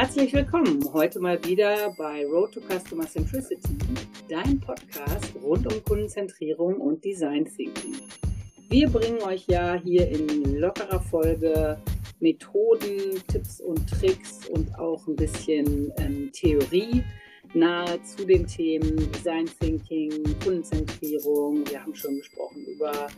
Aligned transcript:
Herzlich 0.00 0.32
willkommen 0.32 0.82
heute 0.94 1.20
mal 1.20 1.44
wieder 1.44 1.92
bei 1.98 2.24
Road 2.24 2.54
to 2.54 2.60
Customer 2.62 3.06
Centricity, 3.06 3.76
dein 4.30 4.58
Podcast 4.58 5.30
rund 5.42 5.70
um 5.70 5.84
Kundenzentrierung 5.84 6.76
und 6.80 7.04
Design 7.04 7.44
Thinking. 7.44 7.96
Wir 8.70 8.88
bringen 8.88 9.20
euch 9.20 9.44
ja 9.46 9.74
hier 9.74 10.08
in 10.08 10.56
lockerer 10.56 11.02
Folge 11.02 11.78
Methoden, 12.18 13.22
Tipps 13.28 13.60
und 13.60 13.86
Tricks 13.90 14.48
und 14.48 14.74
auch 14.78 15.06
ein 15.06 15.16
bisschen 15.16 15.92
ähm, 15.98 16.30
Theorie 16.32 17.04
nahe 17.52 18.02
zu 18.02 18.24
den 18.24 18.46
Themen 18.46 18.96
Design 19.12 19.50
Thinking, 19.60 20.12
Kundenzentrierung. 20.42 21.68
Wir 21.68 21.82
haben 21.82 21.94
schon 21.94 22.16
gesprochen 22.16 22.64
über 22.64 23.08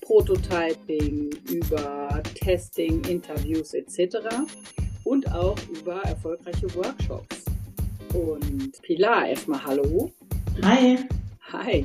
Prototyping, 0.00 1.28
über 1.50 2.22
Testing, 2.34 3.04
Interviews 3.04 3.74
etc. 3.74 4.46
und 5.04 5.30
auch 5.32 5.58
über 5.68 6.02
erfolgreiche 6.02 6.74
Workshops. 6.74 7.44
Und 8.14 8.80
Pilar, 8.82 9.28
erstmal 9.28 9.64
Hallo. 9.64 10.10
Hi. 10.62 10.98
Hi. 11.52 11.84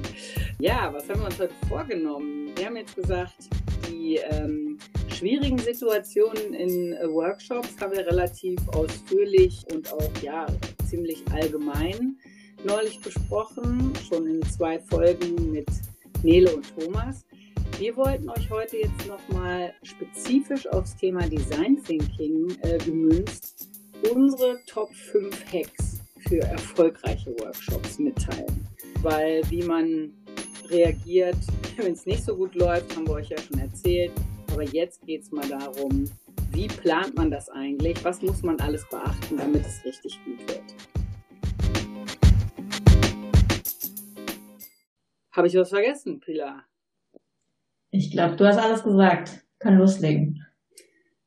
Ja, 0.59 0.93
was 0.93 1.09
haben 1.09 1.21
wir 1.21 1.27
uns 1.27 1.39
heute 1.39 1.53
vorgenommen? 1.67 2.51
Wir 2.55 2.65
haben 2.65 2.77
jetzt 2.77 2.95
gesagt, 2.95 3.49
die 3.89 4.15
ähm, 4.29 4.77
schwierigen 5.07 5.57
Situationen 5.57 6.53
in 6.53 6.93
äh, 6.93 7.07
Workshops 7.09 7.75
haben 7.81 7.93
wir 7.93 8.05
relativ 8.05 8.59
ausführlich 8.69 9.65
und 9.73 9.91
auch 9.91 10.11
ja 10.21 10.45
ziemlich 10.89 11.23
allgemein 11.31 12.17
neulich 12.63 12.99
besprochen, 13.01 13.93
schon 14.09 14.27
in 14.27 14.41
zwei 14.43 14.79
Folgen 14.79 15.51
mit 15.51 15.67
Nele 16.23 16.55
und 16.55 16.65
Thomas. 16.77 17.26
Wir 17.77 17.95
wollten 17.95 18.29
euch 18.29 18.49
heute 18.49 18.77
jetzt 18.77 19.07
nochmal 19.07 19.73
spezifisch 19.83 20.67
aufs 20.67 20.95
Thema 20.95 21.27
Design 21.27 21.81
Thinking 21.83 22.57
äh, 22.61 22.77
gemünzt 22.79 23.69
unsere 24.13 24.59
Top 24.67 24.93
5 24.93 25.53
Hacks 25.53 25.99
für 26.27 26.39
erfolgreiche 26.41 27.31
Workshops 27.39 27.99
mitteilen 27.99 28.67
weil 29.01 29.41
wie 29.49 29.63
man 29.63 30.13
reagiert, 30.69 31.37
wenn 31.77 31.93
es 31.93 32.05
nicht 32.05 32.23
so 32.23 32.35
gut 32.35 32.55
läuft, 32.55 32.95
haben 32.95 33.07
wir 33.07 33.15
euch 33.15 33.29
ja 33.29 33.37
schon 33.37 33.59
erzählt. 33.59 34.11
Aber 34.51 34.63
jetzt 34.63 35.05
geht 35.05 35.21
es 35.21 35.31
mal 35.31 35.47
darum, 35.47 36.09
wie 36.51 36.67
plant 36.67 37.15
man 37.15 37.29
das 37.29 37.49
eigentlich? 37.49 38.03
Was 38.03 38.21
muss 38.21 38.41
man 38.41 38.59
alles 38.59 38.87
beachten, 38.89 39.37
damit 39.37 39.65
es 39.65 39.83
richtig 39.85 40.19
gut 40.25 40.39
wird? 40.47 40.63
Habe 45.31 45.47
ich 45.47 45.55
was 45.55 45.69
vergessen, 45.69 46.19
Pilar? 46.19 46.65
Ich 47.91 48.11
glaube, 48.11 48.35
du 48.35 48.45
hast 48.45 48.57
alles 48.57 48.83
gesagt. 48.83 49.43
Kann 49.59 49.77
loslegen. 49.77 50.45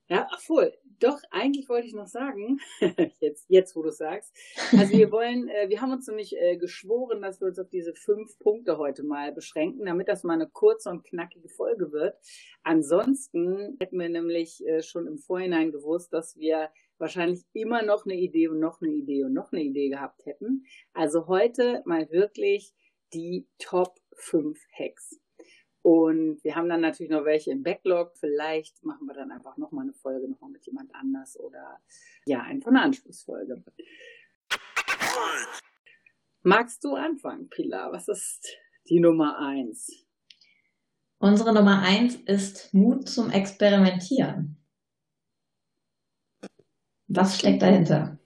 Ja, 0.09 0.27
ach 0.31 0.49
wohl. 0.49 0.73
Doch, 1.01 1.19
eigentlich 1.31 1.71
wollte 1.71 1.87
ich 1.87 1.95
noch 1.95 2.09
sagen, 2.09 2.61
jetzt, 3.21 3.47
jetzt 3.49 3.75
wo 3.75 3.83
du 3.83 3.91
sagst, 3.91 4.37
also 4.73 4.93
wir 4.93 5.11
wollen, 5.13 5.49
äh, 5.49 5.71
wir 5.71 5.81
haben 5.81 5.93
uns 5.93 6.07
nämlich 6.07 6.37
äh, 6.37 6.59
geschworen, 6.59 7.23
dass 7.23 7.41
wir 7.41 7.49
uns 7.49 7.59
auf 7.59 7.71
diese 7.71 7.95
fünf 7.95 8.39
Punkte 8.39 8.77
heute 8.77 9.03
mal 9.03 9.33
beschränken, 9.33 9.87
damit 9.87 10.09
das 10.09 10.25
mal 10.25 10.35
eine 10.35 10.47
kurze 10.47 10.91
und 10.91 11.03
knackige 11.05 11.49
Folge 11.49 11.91
wird. 11.93 12.17
Ansonsten 12.65 13.79
hätten 13.81 13.99
wir 13.99 14.11
nämlich 14.11 14.63
äh, 14.67 14.83
schon 14.83 15.07
im 15.07 15.17
Vorhinein 15.17 15.73
gewusst, 15.73 16.13
dass 16.13 16.37
wir 16.37 16.69
wahrscheinlich 16.99 17.45
immer 17.55 17.83
noch 17.83 18.05
eine 18.05 18.17
Idee 18.17 18.49
und 18.49 18.61
noch 18.61 18.83
eine 18.83 18.93
Idee 18.93 19.25
und 19.25 19.33
noch 19.33 19.53
eine 19.53 19.63
Idee 19.63 19.89
gehabt 19.89 20.27
hätten. 20.27 20.65
Also 20.93 21.29
heute 21.29 21.83
mal 21.87 22.11
wirklich 22.11 22.75
die 23.15 23.49
Top 23.59 23.97
5 24.17 24.59
Hacks. 24.79 25.19
Und 25.91 26.45
wir 26.45 26.55
haben 26.55 26.69
dann 26.69 26.83
natürlich 26.83 27.11
noch 27.11 27.25
welche 27.25 27.51
im 27.51 27.65
Backlog. 27.65 28.17
Vielleicht 28.17 28.85
machen 28.85 29.09
wir 29.09 29.15
dann 29.15 29.33
einfach 29.33 29.57
nochmal 29.57 29.83
eine 29.83 29.93
Folge 29.93 30.29
nochmal 30.29 30.51
mit 30.51 30.65
jemand 30.65 30.95
anders 30.95 31.37
oder 31.37 31.81
ja, 32.27 32.43
einfach 32.43 32.71
eine 32.71 32.83
Anschlussfolge. 32.83 33.65
Magst 36.43 36.85
du 36.85 36.95
anfangen, 36.95 37.49
Pilar? 37.49 37.91
Was 37.91 38.07
ist 38.07 38.57
die 38.89 39.01
Nummer 39.01 39.41
eins? 39.41 40.07
Unsere 41.19 41.53
Nummer 41.53 41.83
eins 41.83 42.15
ist 42.15 42.73
Mut 42.73 43.09
zum 43.09 43.33
Experimentieren. 43.33 44.65
Was 47.09 47.37
steckt 47.37 47.63
dahinter? 47.63 48.21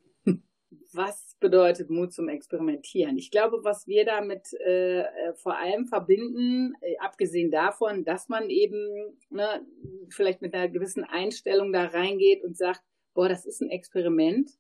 Was 0.92 1.33
bedeutet 1.44 1.90
Mut 1.90 2.14
zum 2.14 2.30
Experimentieren. 2.30 3.18
Ich 3.18 3.30
glaube, 3.30 3.58
was 3.64 3.86
wir 3.86 4.06
damit 4.06 4.54
äh, 4.64 5.00
äh, 5.00 5.34
vor 5.34 5.58
allem 5.58 5.84
verbinden, 5.84 6.72
äh, 6.80 6.96
abgesehen 7.00 7.50
davon, 7.50 8.02
dass 8.02 8.30
man 8.30 8.48
eben 8.48 9.18
ne, 9.28 9.60
vielleicht 10.08 10.40
mit 10.40 10.54
einer 10.54 10.70
gewissen 10.70 11.04
Einstellung 11.04 11.70
da 11.70 11.84
reingeht 11.84 12.42
und 12.42 12.56
sagt, 12.56 12.80
boah, 13.12 13.28
das 13.28 13.44
ist 13.44 13.60
ein 13.60 13.68
Experiment. 13.68 14.52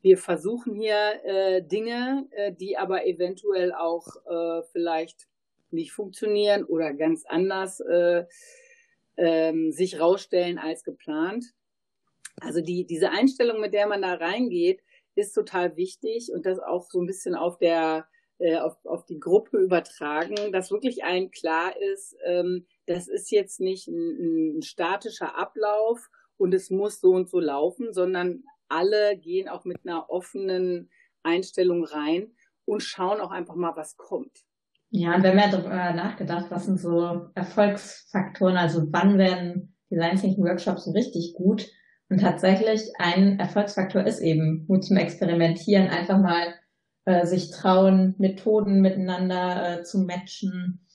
Wir 0.00 0.16
versuchen 0.16 0.74
hier 0.74 1.20
äh, 1.24 1.62
Dinge, 1.62 2.26
äh, 2.30 2.50
die 2.50 2.78
aber 2.78 3.06
eventuell 3.06 3.74
auch 3.74 4.06
äh, 4.24 4.62
vielleicht 4.72 5.28
nicht 5.70 5.92
funktionieren 5.92 6.64
oder 6.64 6.94
ganz 6.94 7.26
anders 7.26 7.82
ähm, 9.18 9.72
sich 9.72 10.00
rausstellen 10.00 10.58
als 10.58 10.82
geplant. 10.82 11.44
Also 12.40 12.62
die, 12.62 12.86
diese 12.86 13.10
Einstellung, 13.10 13.60
mit 13.60 13.74
der 13.74 13.86
man 13.86 14.00
da 14.00 14.14
reingeht, 14.14 14.80
ist 15.16 15.32
total 15.32 15.76
wichtig 15.76 16.30
und 16.32 16.46
das 16.46 16.60
auch 16.60 16.86
so 16.88 17.00
ein 17.00 17.06
bisschen 17.06 17.34
auf 17.34 17.58
der 17.58 18.06
äh, 18.38 18.58
auf, 18.58 18.76
auf 18.84 19.06
die 19.06 19.18
Gruppe 19.18 19.56
übertragen, 19.56 20.52
dass 20.52 20.70
wirklich 20.70 21.04
allen 21.04 21.30
klar 21.30 21.72
ist, 21.94 22.16
ähm, 22.26 22.66
das 22.86 23.08
ist 23.08 23.30
jetzt 23.30 23.60
nicht 23.60 23.88
ein, 23.88 24.58
ein 24.58 24.62
statischer 24.62 25.38
Ablauf 25.38 26.10
und 26.36 26.52
es 26.52 26.70
muss 26.70 27.00
so 27.00 27.12
und 27.12 27.30
so 27.30 27.40
laufen, 27.40 27.94
sondern 27.94 28.44
alle 28.68 29.16
gehen 29.16 29.48
auch 29.48 29.64
mit 29.64 29.78
einer 29.84 30.10
offenen 30.10 30.90
Einstellung 31.22 31.84
rein 31.84 32.32
und 32.66 32.82
schauen 32.82 33.20
auch 33.20 33.30
einfach 33.30 33.54
mal, 33.54 33.74
was 33.74 33.96
kommt. 33.96 34.44
Ja, 34.90 35.14
und 35.14 35.22
wir 35.22 35.30
haben 35.30 35.38
ja 35.38 35.50
darüber 35.50 35.92
nachgedacht, 35.92 36.50
was 36.50 36.66
sind 36.66 36.78
so 36.78 37.30
Erfolgsfaktoren, 37.34 38.56
also 38.56 38.86
wann 38.90 39.18
werden 39.18 39.76
Design 39.90 40.16
Thinking 40.16 40.44
Workshops 40.44 40.84
so 40.84 40.92
richtig 40.92 41.34
gut? 41.34 41.68
Und 42.08 42.20
tatsächlich 42.20 42.82
ein 42.98 43.38
Erfolgsfaktor 43.38 44.04
ist 44.04 44.20
eben 44.20 44.64
Mut 44.68 44.84
zum 44.84 44.96
Experimentieren, 44.96 45.88
einfach 45.88 46.18
mal 46.18 46.54
äh, 47.04 47.26
sich 47.26 47.50
trauen, 47.50 48.14
Methoden 48.18 48.80
miteinander 48.80 49.80
äh, 49.80 49.82
zu 49.82 50.00
matchen, 50.00 50.86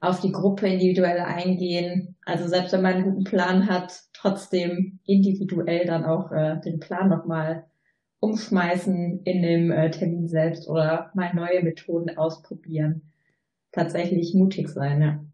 auf 0.00 0.20
die 0.20 0.32
Gruppe 0.32 0.68
individuell 0.68 1.20
eingehen. 1.20 2.16
Also 2.24 2.48
selbst 2.48 2.72
wenn 2.72 2.82
man 2.82 2.94
einen 2.94 3.04
guten 3.04 3.24
Plan 3.24 3.68
hat, 3.68 4.00
trotzdem 4.12 4.98
individuell 5.06 5.86
dann 5.86 6.04
auch 6.04 6.32
äh, 6.32 6.60
den 6.60 6.80
Plan 6.80 7.08
nochmal 7.08 7.66
umschmeißen 8.20 9.22
in 9.24 9.42
dem 9.42 9.70
äh, 9.70 9.90
Termin 9.90 10.28
selbst 10.28 10.68
oder 10.68 11.10
mal 11.14 11.34
neue 11.34 11.62
Methoden 11.62 12.16
ausprobieren. 12.16 13.12
Tatsächlich 13.72 14.34
mutig 14.34 14.68
sein, 14.68 15.02
ja. 15.02 15.24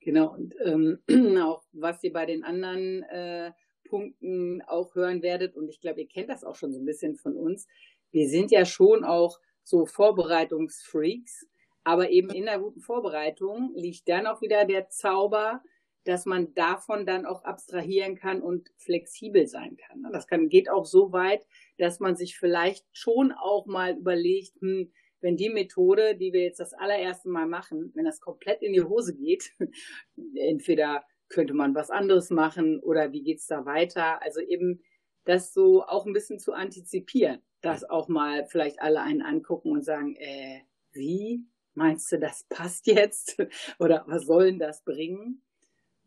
Genau, 0.00 0.34
und 0.34 0.54
ähm, 0.64 0.98
auch 1.42 1.62
was 1.72 2.02
ihr 2.02 2.12
bei 2.12 2.26
den 2.26 2.44
anderen 2.44 3.02
äh, 3.04 3.52
Punkten 3.92 4.62
auch 4.62 4.94
hören 4.94 5.20
werdet. 5.20 5.54
Und 5.54 5.68
ich 5.68 5.82
glaube, 5.82 6.00
ihr 6.00 6.08
kennt 6.08 6.30
das 6.30 6.44
auch 6.44 6.56
schon 6.56 6.72
so 6.72 6.80
ein 6.80 6.86
bisschen 6.86 7.14
von 7.14 7.36
uns. 7.36 7.68
Wir 8.10 8.26
sind 8.26 8.50
ja 8.50 8.64
schon 8.64 9.04
auch 9.04 9.38
so 9.62 9.84
Vorbereitungsfreaks. 9.84 11.46
Aber 11.84 12.08
eben 12.08 12.30
in 12.30 12.46
der 12.46 12.58
guten 12.58 12.80
Vorbereitung 12.80 13.74
liegt 13.74 14.08
dann 14.08 14.26
auch 14.26 14.40
wieder 14.40 14.64
der 14.64 14.88
Zauber, 14.88 15.62
dass 16.04 16.24
man 16.24 16.54
davon 16.54 17.04
dann 17.04 17.26
auch 17.26 17.44
abstrahieren 17.44 18.16
kann 18.16 18.40
und 18.40 18.70
flexibel 18.78 19.46
sein 19.46 19.76
kann. 19.76 20.06
Das 20.10 20.26
kann, 20.26 20.48
geht 20.48 20.70
auch 20.70 20.86
so 20.86 21.12
weit, 21.12 21.44
dass 21.76 22.00
man 22.00 22.16
sich 22.16 22.38
vielleicht 22.38 22.86
schon 22.92 23.32
auch 23.32 23.66
mal 23.66 23.98
überlegt, 23.98 24.58
hm, 24.60 24.90
wenn 25.20 25.36
die 25.36 25.50
Methode, 25.50 26.16
die 26.16 26.32
wir 26.32 26.42
jetzt 26.42 26.60
das 26.60 26.72
allererste 26.72 27.28
Mal 27.28 27.46
machen, 27.46 27.92
wenn 27.94 28.06
das 28.06 28.20
komplett 28.20 28.62
in 28.62 28.72
die 28.72 28.82
Hose 28.82 29.14
geht, 29.14 29.52
entweder 30.34 31.04
könnte 31.32 31.54
man 31.54 31.74
was 31.74 31.90
anderes 31.90 32.30
machen 32.30 32.78
oder 32.80 33.12
wie 33.12 33.22
geht's 33.22 33.46
da 33.46 33.64
weiter? 33.64 34.22
Also 34.22 34.40
eben 34.40 34.80
das 35.24 35.52
so 35.52 35.82
auch 35.84 36.06
ein 36.06 36.12
bisschen 36.12 36.38
zu 36.38 36.52
antizipieren, 36.52 37.40
dass 37.60 37.88
auch 37.88 38.08
mal 38.08 38.46
vielleicht 38.46 38.80
alle 38.80 39.00
einen 39.00 39.22
angucken 39.22 39.72
und 39.72 39.84
sagen, 39.84 40.14
äh, 40.16 40.60
wie 40.92 41.44
meinst 41.74 42.12
du, 42.12 42.18
das 42.18 42.46
passt 42.48 42.86
jetzt? 42.86 43.38
oder 43.78 44.04
was 44.06 44.26
soll 44.26 44.46
denn 44.46 44.58
das 44.58 44.84
bringen? 44.84 45.42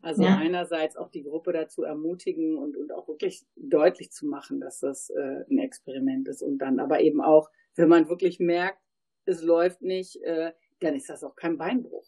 Also 0.02 0.24
ja. 0.24 0.38
einerseits 0.38 0.96
auch 0.96 1.10
die 1.10 1.24
Gruppe 1.24 1.52
dazu 1.52 1.82
ermutigen 1.82 2.58
und, 2.58 2.78
und 2.78 2.94
auch 2.94 3.08
wirklich 3.08 3.44
deutlich 3.56 4.12
zu 4.12 4.28
machen, 4.28 4.60
dass 4.60 4.80
das 4.80 5.10
äh, 5.10 5.46
ein 5.50 5.58
Experiment 5.58 6.28
ist 6.28 6.44
und 6.44 6.60
dann 6.60 6.80
aber 6.80 7.00
eben 7.02 7.22
auch, 7.22 7.50
wenn 7.76 7.90
man 7.90 8.08
wirklich 8.08 8.40
merkt, 8.40 8.80
es 9.26 9.42
läuft 9.42 9.82
nicht, 9.82 10.22
äh, 10.22 10.54
dann 10.82 10.94
ist 10.94 11.10
das 11.10 11.24
auch 11.24 11.36
kein 11.36 11.58
Beinbruch 11.58 12.06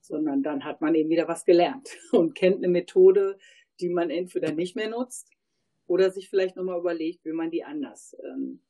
sondern 0.00 0.42
dann 0.42 0.64
hat 0.64 0.80
man 0.80 0.94
eben 0.94 1.10
wieder 1.10 1.28
was 1.28 1.44
gelernt 1.44 1.90
und 2.12 2.34
kennt 2.34 2.58
eine 2.58 2.68
Methode, 2.68 3.38
die 3.80 3.88
man 3.88 4.10
entweder 4.10 4.52
nicht 4.52 4.76
mehr 4.76 4.88
nutzt 4.88 5.30
oder 5.86 6.10
sich 6.10 6.28
vielleicht 6.28 6.56
nochmal 6.56 6.78
überlegt, 6.78 7.24
wie 7.24 7.32
man 7.32 7.50
die 7.50 7.64
anders 7.64 8.16
ähm, 8.24 8.60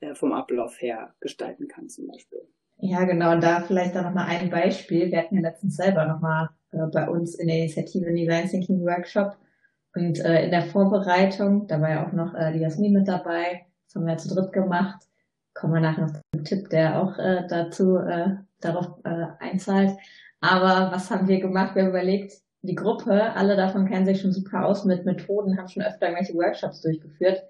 äh, 0.00 0.14
vom 0.14 0.32
Ablauf 0.32 0.80
her 0.80 1.14
gestalten 1.20 1.68
kann 1.68 1.88
zum 1.88 2.06
Beispiel. 2.06 2.40
Ja, 2.80 3.04
genau. 3.04 3.32
Und 3.32 3.42
da 3.42 3.60
vielleicht 3.60 3.94
dann 3.94 4.04
nochmal 4.04 4.28
ein 4.28 4.50
Beispiel. 4.50 5.10
Wir 5.10 5.18
hatten 5.18 5.36
ja 5.36 5.42
letztens 5.42 5.76
selber 5.76 6.06
nochmal 6.06 6.50
äh, 6.72 6.86
bei 6.92 7.08
uns 7.08 7.34
in 7.34 7.48
der 7.48 7.56
Initiative 7.58 8.12
Design 8.12 8.48
Thinking 8.48 8.80
Workshop 8.82 9.36
und 9.94 10.20
äh, 10.20 10.44
in 10.44 10.50
der 10.50 10.62
Vorbereitung, 10.62 11.66
da 11.66 11.80
war 11.80 11.90
ja 11.90 12.06
auch 12.06 12.12
noch 12.12 12.34
äh, 12.34 12.52
die 12.52 12.60
Jasmin 12.60 12.92
mit 12.92 13.08
dabei, 13.08 13.66
Das 13.86 13.96
haben 13.96 14.06
wir 14.06 14.16
zu 14.16 14.32
dritt 14.32 14.52
gemacht. 14.52 15.02
Kommen 15.54 15.74
wir 15.74 15.80
nachher 15.80 16.02
noch 16.02 16.12
zu 16.12 16.20
einem 16.32 16.44
Tipp, 16.44 16.70
der 16.70 17.02
auch 17.02 17.18
äh, 17.18 17.46
dazu 17.48 17.96
äh, 17.96 18.36
darauf 18.60 19.00
äh, 19.04 19.26
einzahlt. 19.40 19.90
Aber 20.40 20.92
was 20.92 21.10
haben 21.10 21.28
wir 21.28 21.40
gemacht? 21.40 21.74
Wir 21.74 21.82
haben 21.82 21.90
überlegt, 21.90 22.32
die 22.62 22.74
Gruppe, 22.74 23.34
alle 23.34 23.56
davon 23.56 23.86
kennen 23.86 24.06
sich 24.06 24.20
schon 24.20 24.32
super 24.32 24.66
aus 24.66 24.84
mit 24.84 25.04
Methoden, 25.04 25.58
haben 25.58 25.68
schon 25.68 25.82
öfter 25.82 26.06
irgendwelche 26.06 26.34
Workshops 26.34 26.80
durchgeführt. 26.80 27.42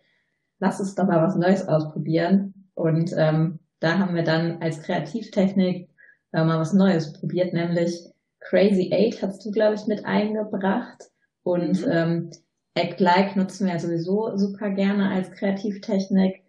Lass 0.58 0.81
uns 0.81 0.94
doch 0.94 1.06
mal 1.06 1.23
was 1.23 1.37
Neues 1.37 1.67
ausprobieren. 1.67 2.70
Und 2.75 3.12
ähm, 3.17 3.58
da 3.81 3.99
haben 3.99 4.14
wir 4.14 4.25
dann 4.25 4.61
als 4.61 4.82
Kreativtechnik 4.82 5.88
äh, 6.32 6.44
mal 6.44 6.58
was 6.58 6.73
Neues 6.73 7.12
probiert, 7.12 7.52
nämlich 7.52 8.05
Crazy 8.40 8.90
Eight 8.93 9.23
hast 9.23 9.44
du, 9.44 9.50
glaube 9.50 9.75
ich, 9.75 9.87
mit 9.87 10.05
eingebracht. 10.05 11.11
Und 11.43 11.85
mhm. 11.85 11.90
ähm, 11.90 12.31
Act 12.75 13.00
Like 13.00 13.37
nutzen 13.37 13.67
wir 13.67 13.75
ja 13.75 13.81
sowieso 13.81 14.37
super 14.37 14.70
gerne 14.70 15.11
als 15.11 15.31
Kreativtechnik. 15.32 16.43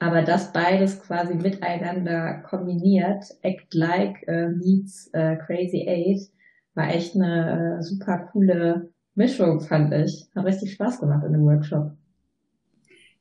Aber 0.00 0.22
das 0.22 0.52
beides 0.52 1.00
quasi 1.00 1.34
miteinander 1.34 2.42
kombiniert, 2.48 3.24
Act 3.42 3.74
Like 3.74 4.26
äh, 4.28 4.48
meets 4.48 5.08
äh, 5.12 5.36
Crazy 5.36 5.86
Eight, 5.88 6.20
war 6.74 6.88
echt 6.94 7.16
eine 7.16 7.78
äh, 7.78 7.82
super 7.82 8.28
coole 8.32 8.92
Mischung, 9.14 9.60
fand 9.60 9.92
ich. 9.92 10.28
Hat 10.36 10.44
richtig 10.44 10.72
Spaß 10.72 11.00
gemacht 11.00 11.24
in 11.26 11.32
dem 11.32 11.44
Workshop. 11.44 11.90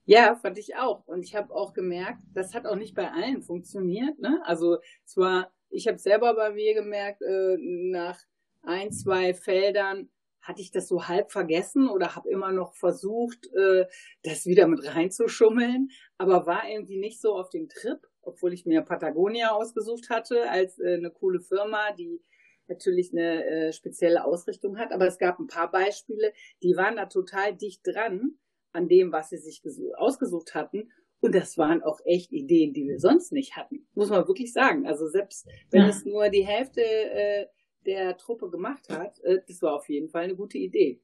Ja, 0.05 0.35
fand 0.35 0.59
ich 0.59 0.75
auch. 0.75 1.05
Und 1.07 1.23
ich 1.25 1.35
habe 1.35 1.53
auch 1.53 1.73
gemerkt, 1.73 2.19
das 2.33 2.53
hat 2.53 2.67
auch 2.67 2.75
nicht 2.75 2.95
bei 2.95 3.09
allen 3.11 3.41
funktioniert. 3.41 4.19
Ne? 4.19 4.39
Also 4.45 4.77
zwar, 5.03 5.51
ich 5.69 5.87
habe 5.87 5.97
selber 5.97 6.35
bei 6.35 6.51
mir 6.51 6.75
gemerkt, 6.75 7.23
äh, 7.23 7.57
nach 7.59 8.19
ein, 8.61 8.91
zwei 8.91 9.33
Feldern 9.33 10.09
hatte 10.47 10.61
ich 10.61 10.71
das 10.71 10.87
so 10.87 11.07
halb 11.07 11.31
vergessen 11.31 11.89
oder 11.89 12.15
habe 12.15 12.29
immer 12.29 12.53
noch 12.53 12.73
versucht, 12.73 13.53
äh, 13.53 13.85
das 14.23 14.45
wieder 14.45 14.67
mit 14.67 14.85
reinzuschummeln, 14.85 15.89
aber 16.17 16.45
war 16.45 16.69
irgendwie 16.69 16.97
nicht 16.97 17.19
so 17.19 17.35
auf 17.35 17.49
dem 17.49 17.67
Trip, 17.67 17.99
obwohl 18.21 18.53
ich 18.53 18.65
mir 18.65 18.81
Patagonia 18.81 19.51
ausgesucht 19.51 20.09
hatte 20.09 20.49
als 20.49 20.79
äh, 20.79 20.95
eine 20.95 21.11
coole 21.11 21.41
Firma, 21.41 21.91
die 21.91 22.21
natürlich 22.69 23.11
eine 23.11 23.45
äh, 23.45 23.73
spezielle 23.73 24.23
Ausrichtung 24.23 24.77
hat. 24.77 24.93
Aber 24.93 25.05
es 25.05 25.17
gab 25.17 25.37
ein 25.37 25.47
paar 25.47 25.69
Beispiele, 25.69 26.31
die 26.63 26.77
waren 26.77 26.95
da 26.95 27.07
total 27.07 27.53
dicht 27.55 27.81
dran 27.83 28.37
an 28.71 28.87
dem, 28.87 29.11
was 29.11 29.29
sie 29.29 29.37
sich 29.37 29.61
ausgesucht 29.97 30.55
hatten. 30.55 30.91
Und 31.19 31.35
das 31.35 31.57
waren 31.57 31.81
auch 31.81 31.99
echt 32.05 32.31
Ideen, 32.31 32.73
die 32.73 32.87
wir 32.87 32.99
sonst 32.99 33.33
nicht 33.33 33.57
hatten, 33.57 33.87
muss 33.95 34.09
man 34.09 34.27
wirklich 34.27 34.53
sagen. 34.53 34.85
Also 34.87 35.07
selbst 35.07 35.47
wenn 35.71 35.81
ja. 35.81 35.89
es 35.89 36.05
nur 36.05 36.29
die 36.29 36.45
Hälfte 36.45 36.81
äh, 36.81 37.47
der 37.87 38.17
Truppe 38.17 38.49
gemacht 38.49 38.89
hat, 38.89 39.19
äh, 39.23 39.39
das 39.47 39.61
war 39.61 39.75
auf 39.75 39.89
jeden 39.89 40.09
Fall 40.09 40.25
eine 40.25 40.35
gute 40.35 40.57
Idee. 40.57 41.01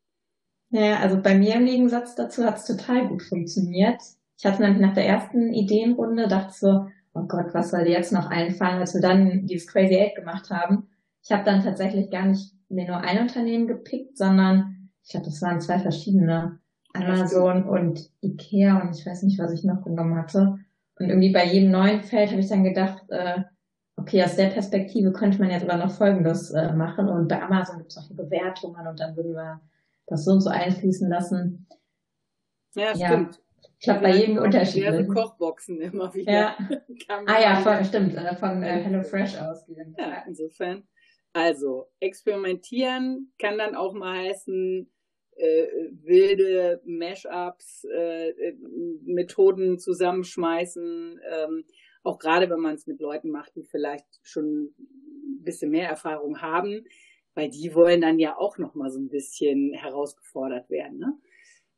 Ja, 0.69 0.99
also 0.99 1.21
bei 1.21 1.35
mir 1.35 1.55
im 1.55 1.65
Gegensatz 1.65 2.15
dazu 2.15 2.43
hat 2.43 2.57
es 2.57 2.65
total 2.65 3.07
gut 3.07 3.23
funktioniert. 3.23 4.01
Ich 4.37 4.45
hatte 4.45 4.61
nämlich 4.61 4.81
nach 4.81 4.93
der 4.93 5.07
ersten 5.07 5.53
Ideenrunde 5.53 6.27
dachte 6.27 6.53
so, 6.53 6.87
oh 7.13 7.27
Gott, 7.27 7.53
was 7.53 7.71
soll 7.71 7.85
dir 7.85 7.91
jetzt 7.91 8.11
noch 8.11 8.29
einfallen, 8.29 8.79
als 8.79 8.93
wir 8.93 9.01
dann 9.01 9.45
dieses 9.45 9.67
Crazy 9.67 9.95
Eight 9.95 10.15
gemacht 10.15 10.49
haben. 10.49 10.89
Ich 11.23 11.31
habe 11.31 11.43
dann 11.43 11.63
tatsächlich 11.63 12.09
gar 12.09 12.25
nicht 12.25 12.53
mir 12.69 12.87
nur 12.87 12.97
ein 12.97 13.19
Unternehmen 13.19 13.67
gepickt, 13.67 14.17
sondern 14.17 14.89
ich 15.03 15.11
glaube, 15.11 15.27
das 15.27 15.41
waren 15.41 15.61
zwei 15.61 15.79
verschiedene. 15.79 16.59
Amazon 16.93 17.63
und 17.63 18.11
Ikea 18.21 18.79
und 18.79 18.95
ich 18.95 19.05
weiß 19.05 19.23
nicht, 19.23 19.39
was 19.39 19.51
ich 19.51 19.63
noch 19.63 19.83
genommen 19.83 20.15
hatte. 20.15 20.59
Und 20.99 21.09
irgendwie 21.09 21.31
bei 21.31 21.45
jedem 21.45 21.71
neuen 21.71 22.03
Feld 22.03 22.29
habe 22.29 22.39
ich 22.39 22.49
dann 22.49 22.63
gedacht, 22.63 23.03
äh, 23.09 23.41
okay, 24.03 24.23
aus 24.23 24.35
der 24.35 24.49
Perspektive 24.49 25.11
könnte 25.13 25.39
man 25.39 25.49
jetzt 25.49 25.67
aber 25.67 25.77
noch 25.77 25.91
Folgendes 25.91 26.51
äh, 26.51 26.73
machen. 26.73 27.07
Und 27.07 27.27
bei 27.29 27.41
Amazon 27.41 27.79
gibt 27.79 27.91
es 27.91 27.97
auch 27.97 28.07
die 28.07 28.13
Bewertungen 28.13 28.85
und 28.85 28.99
dann 28.99 29.15
würden 29.15 29.33
wir 29.33 29.61
das 30.07 30.25
so 30.25 30.31
und 30.31 30.41
so 30.41 30.49
einfließen 30.49 31.09
lassen. 31.09 31.67
Ja, 32.75 32.93
ja. 32.93 33.07
stimmt. 33.07 33.39
Ich 33.79 33.85
glaube, 33.85 34.01
bei 34.01 34.15
jedem 34.15 34.37
Unterschied. 34.37 34.83
Diverse 34.83 35.07
Kochboxen 35.07 35.81
immer 35.81 36.13
wieder. 36.13 36.31
Ja. 36.31 36.57
ah 37.25 37.41
ja, 37.41 37.55
von, 37.57 37.83
stimmt, 37.83 38.15
äh, 38.15 38.35
von 38.35 38.63
äh, 38.63 38.81
HelloFresh 38.83 39.37
ausgehen. 39.37 39.95
Ja, 39.97 40.23
insofern. 40.27 40.83
Also, 41.33 41.87
experimentieren 41.99 43.33
kann 43.39 43.57
dann 43.57 43.75
auch 43.75 43.93
mal 43.93 44.19
heißen, 44.19 44.89
äh, 45.35 45.67
wilde 46.03 46.81
Mashups, 46.85 47.85
äh, 47.85 48.29
äh, 48.29 48.55
Methoden 49.03 49.79
zusammenschmeißen, 49.79 51.19
ähm, 51.29 51.65
auch 52.03 52.19
gerade 52.19 52.49
wenn 52.49 52.59
man 52.59 52.75
es 52.75 52.85
mit 52.85 52.99
Leuten 52.99 53.31
macht, 53.31 53.55
die 53.55 53.63
vielleicht 53.63 54.05
schon 54.21 54.73
ein 54.77 55.43
bisschen 55.43 55.71
mehr 55.71 55.89
Erfahrung 55.89 56.41
haben, 56.41 56.85
weil 57.33 57.49
die 57.49 57.73
wollen 57.73 58.01
dann 58.01 58.19
ja 58.19 58.37
auch 58.37 58.57
noch 58.57 58.75
mal 58.75 58.91
so 58.91 58.99
ein 58.99 59.09
bisschen 59.09 59.73
herausgefordert 59.73 60.69
werden. 60.69 60.99
Ne? 60.99 61.17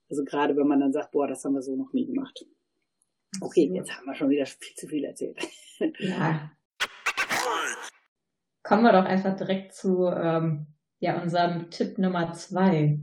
Also 0.10 0.24
gerade 0.26 0.58
wenn 0.58 0.68
man 0.68 0.80
dann 0.80 0.92
sagt, 0.92 1.12
boah, 1.12 1.28
das 1.28 1.44
haben 1.46 1.54
wir 1.54 1.62
so 1.62 1.76
noch 1.76 1.94
nie 1.94 2.06
gemacht. 2.06 2.46
Okay, 3.42 3.70
jetzt 3.74 3.92
haben 3.96 4.06
wir 4.06 4.16
schon 4.16 4.30
wieder 4.30 4.46
viel 4.46 4.76
zu 4.76 4.88
viel 4.88 5.04
erzählt. 5.04 5.38
Ja. 6.00 6.52
Kommen 8.64 8.84
wir 8.84 8.94
doch 8.94 9.06
einfach 9.06 9.36
direkt 9.36 9.74
zu 9.74 10.08
ähm, 10.08 10.68
ja, 11.00 11.22
unserem 11.22 11.70
Tipp 11.70 11.98
Nummer 11.98 12.34
zwei. 12.34 13.00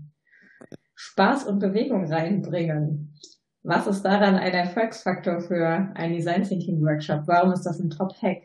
Spaß 0.95 1.47
und 1.47 1.59
Bewegung 1.59 2.05
reinbringen. 2.11 3.15
Was 3.64 3.87
ist 3.87 4.03
daran 4.03 4.35
ein 4.35 4.55
Erfolgsfaktor 4.55 5.41
für 5.41 5.93
einen 5.94 6.14
Design 6.14 6.43
Thinking 6.43 6.82
Workshop? 6.82 7.23
Warum 7.26 7.53
ist 7.53 7.62
das 7.62 7.79
ein 7.79 7.91
Top-Hack? 7.91 8.43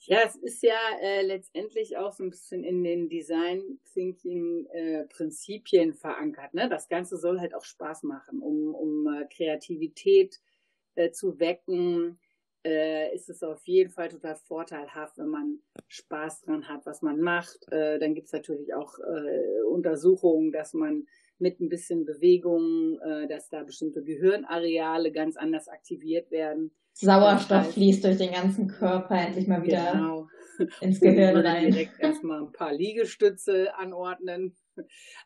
Ja, 0.00 0.18
es 0.24 0.36
ist 0.36 0.62
ja 0.62 0.78
äh, 1.00 1.22
letztendlich 1.22 1.96
auch 1.96 2.12
so 2.12 2.24
ein 2.24 2.30
bisschen 2.30 2.62
in 2.62 2.84
den 2.84 3.08
Design 3.08 3.80
Thinking 3.92 4.66
äh, 4.66 5.04
Prinzipien 5.04 5.94
verankert. 5.94 6.52
Ne? 6.52 6.68
Das 6.68 6.88
Ganze 6.88 7.16
soll 7.16 7.40
halt 7.40 7.54
auch 7.54 7.64
Spaß 7.64 8.02
machen, 8.02 8.40
um, 8.40 8.74
um 8.74 9.06
äh, 9.08 9.26
Kreativität 9.34 10.38
äh, 10.94 11.10
zu 11.10 11.40
wecken, 11.40 12.20
äh, 12.64 13.14
ist 13.14 13.30
es 13.30 13.42
auf 13.42 13.66
jeden 13.66 13.90
Fall 13.90 14.10
total 14.10 14.36
vorteilhaft, 14.36 15.16
wenn 15.18 15.28
man 15.28 15.58
Spaß 15.88 16.42
dran 16.42 16.68
hat, 16.68 16.84
was 16.84 17.00
man 17.00 17.20
macht. 17.20 17.66
Äh, 17.72 17.98
dann 17.98 18.14
gibt 18.14 18.26
es 18.26 18.32
natürlich 18.32 18.74
auch 18.74 18.98
äh, 18.98 19.62
Untersuchungen, 19.68 20.52
dass 20.52 20.74
man 20.74 21.06
mit 21.38 21.60
ein 21.60 21.68
bisschen 21.68 22.04
Bewegung, 22.04 22.98
äh, 23.00 23.26
dass 23.28 23.48
da 23.48 23.62
bestimmte 23.62 24.02
Gehirnareale 24.02 25.12
ganz 25.12 25.36
anders 25.36 25.68
aktiviert 25.68 26.30
werden. 26.30 26.72
Sauerstoff 26.92 27.72
fließt 27.72 28.04
durch 28.04 28.16
den 28.16 28.32
ganzen 28.32 28.68
Körper 28.68 29.16
endlich 29.16 29.46
mal 29.46 29.62
wieder 29.62 29.92
genau. 29.92 30.28
Ins 30.80 31.00
Gehirn 31.00 31.36
rein. 31.36 31.70
Direkt 31.70 31.98
erstmal 32.00 32.42
ein 32.42 32.52
paar 32.52 32.72
Liegestütze 32.72 33.74
anordnen. 33.76 34.56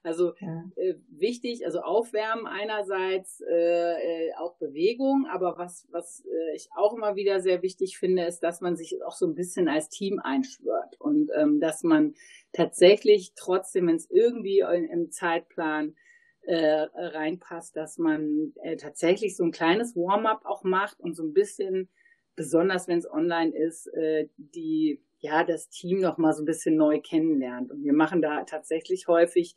Also 0.02 0.34
ja. 0.38 0.64
äh, 0.76 0.94
wichtig, 1.08 1.66
also 1.66 1.80
Aufwärmen 1.80 2.46
einerseits, 2.46 3.40
äh, 3.40 4.28
äh, 4.28 4.32
auch 4.38 4.56
Bewegung, 4.58 5.26
aber 5.28 5.58
was, 5.58 5.88
was 5.90 6.24
äh, 6.24 6.54
ich 6.54 6.68
auch 6.76 6.94
immer 6.96 7.16
wieder 7.16 7.40
sehr 7.40 7.60
wichtig 7.62 7.98
finde, 7.98 8.24
ist, 8.26 8.40
dass 8.40 8.60
man 8.60 8.76
sich 8.76 9.02
auch 9.04 9.16
so 9.16 9.26
ein 9.26 9.34
bisschen 9.34 9.68
als 9.68 9.88
Team 9.88 10.20
einschwört 10.20 11.00
und 11.00 11.30
ähm, 11.36 11.58
dass 11.58 11.82
man 11.82 12.14
tatsächlich 12.52 13.32
trotzdem, 13.34 13.88
wenn 13.88 13.96
es 13.96 14.08
irgendwie 14.08 14.60
in, 14.60 14.84
im 14.84 15.10
Zeitplan 15.10 15.96
äh, 16.42 16.86
reinpasst, 16.94 17.76
dass 17.76 17.98
man 17.98 18.52
äh, 18.62 18.76
tatsächlich 18.76 19.36
so 19.36 19.44
ein 19.44 19.52
kleines 19.52 19.94
Warm-up 19.94 20.44
auch 20.44 20.64
macht 20.64 21.00
und 21.00 21.14
so 21.14 21.22
ein 21.22 21.32
bisschen, 21.32 21.88
besonders 22.34 22.88
wenn 22.88 22.98
es 22.98 23.10
online 23.10 23.54
ist, 23.54 23.86
äh, 23.88 24.28
die 24.36 25.02
ja, 25.20 25.44
das 25.44 25.68
Team 25.68 26.00
noch 26.00 26.18
mal 26.18 26.32
so 26.32 26.42
ein 26.42 26.46
bisschen 26.46 26.76
neu 26.76 27.00
kennenlernt. 27.00 27.70
Und 27.70 27.84
wir 27.84 27.92
machen 27.92 28.22
da 28.22 28.44
tatsächlich 28.44 29.06
häufig 29.06 29.54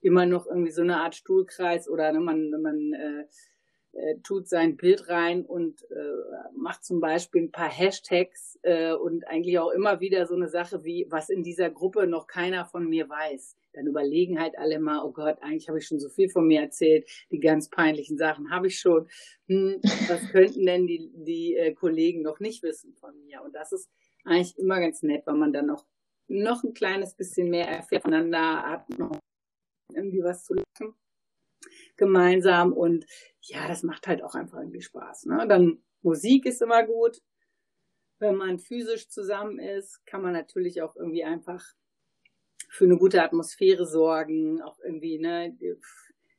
immer 0.00 0.26
noch 0.26 0.46
irgendwie 0.46 0.72
so 0.72 0.82
eine 0.82 1.00
Art 1.00 1.14
Stuhlkreis 1.14 1.88
oder 1.88 2.12
ne, 2.12 2.20
man, 2.20 2.50
man 2.60 2.92
äh, 2.92 3.24
äh, 3.96 4.18
tut 4.24 4.48
sein 4.48 4.76
Bild 4.76 5.08
rein 5.08 5.46
und 5.46 5.82
äh, 5.90 6.56
macht 6.56 6.84
zum 6.84 7.00
Beispiel 7.00 7.42
ein 7.42 7.52
paar 7.52 7.70
Hashtags 7.70 8.58
äh, 8.62 8.92
und 8.92 9.26
eigentlich 9.28 9.58
auch 9.58 9.70
immer 9.70 10.00
wieder 10.00 10.26
so 10.26 10.34
eine 10.34 10.48
Sache 10.48 10.84
wie, 10.84 11.06
was 11.10 11.30
in 11.30 11.44
dieser 11.44 11.70
Gruppe 11.70 12.08
noch 12.08 12.26
keiner 12.26 12.64
von 12.64 12.88
mir 12.88 13.08
weiß. 13.08 13.56
Dann 13.72 13.86
überlegen 13.86 14.40
halt 14.40 14.58
alle 14.58 14.80
mal, 14.80 15.04
oh 15.04 15.12
Gott, 15.12 15.38
eigentlich 15.40 15.68
habe 15.68 15.78
ich 15.78 15.86
schon 15.86 16.00
so 16.00 16.08
viel 16.08 16.28
von 16.28 16.46
mir 16.46 16.60
erzählt, 16.60 17.08
die 17.30 17.40
ganz 17.40 17.70
peinlichen 17.70 18.18
Sachen 18.18 18.50
habe 18.50 18.66
ich 18.66 18.80
schon. 18.80 19.08
Hm, 19.46 19.80
was 20.08 20.28
könnten 20.32 20.66
denn 20.66 20.86
die, 20.86 21.10
die 21.14 21.54
äh, 21.56 21.72
Kollegen 21.72 22.22
noch 22.22 22.40
nicht 22.40 22.62
wissen 22.64 22.94
von 22.94 23.16
mir? 23.24 23.42
Und 23.42 23.54
das 23.54 23.70
ist 23.70 23.88
eigentlich 24.24 24.58
immer 24.58 24.80
ganz 24.80 25.02
nett, 25.02 25.26
weil 25.26 25.36
man 25.36 25.52
dann 25.52 25.66
noch, 25.66 25.84
noch 26.28 26.64
ein 26.64 26.74
kleines 26.74 27.14
bisschen 27.14 27.50
mehr 27.50 27.68
erfährt 27.68 28.02
voneinander, 28.02 28.62
hat 28.62 28.88
noch 28.98 29.18
irgendwie 29.92 30.22
was 30.22 30.44
zu 30.44 30.54
lachen 30.54 30.94
gemeinsam 31.96 32.72
und 32.72 33.06
ja, 33.40 33.68
das 33.68 33.82
macht 33.82 34.06
halt 34.06 34.22
auch 34.22 34.34
einfach 34.34 34.58
irgendwie 34.58 34.82
Spaß. 34.82 35.26
Ne? 35.26 35.46
Dann 35.48 35.82
Musik 36.02 36.46
ist 36.46 36.62
immer 36.62 36.84
gut. 36.84 37.18
Wenn 38.18 38.36
man 38.36 38.58
physisch 38.58 39.08
zusammen 39.08 39.58
ist, 39.58 40.04
kann 40.06 40.22
man 40.22 40.32
natürlich 40.32 40.82
auch 40.82 40.96
irgendwie 40.96 41.24
einfach 41.24 41.64
für 42.68 42.84
eine 42.84 42.96
gute 42.96 43.22
Atmosphäre 43.22 43.86
sorgen, 43.86 44.62
auch 44.62 44.78
irgendwie 44.80 45.18
ne, 45.18 45.56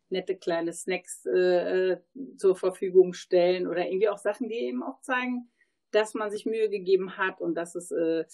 nette 0.10 0.38
kleine 0.38 0.74
Snacks 0.74 1.26
äh, 1.26 1.92
äh 1.92 1.98
zur 2.38 2.56
Verfügung 2.56 3.14
stellen 3.14 3.68
oder 3.68 3.86
irgendwie 3.86 4.10
auch 4.10 4.18
Sachen, 4.18 4.50
die 4.50 4.56
eben 4.56 4.84
auch 4.84 5.02
zeigen, 5.02 5.50
dass 5.96 6.14
man 6.14 6.30
sich 6.30 6.46
Mühe 6.46 6.70
gegeben 6.70 7.18
hat 7.18 7.40
und 7.40 7.56
dass 7.56 7.74
es, 7.76 7.92
äh, 7.92 8.26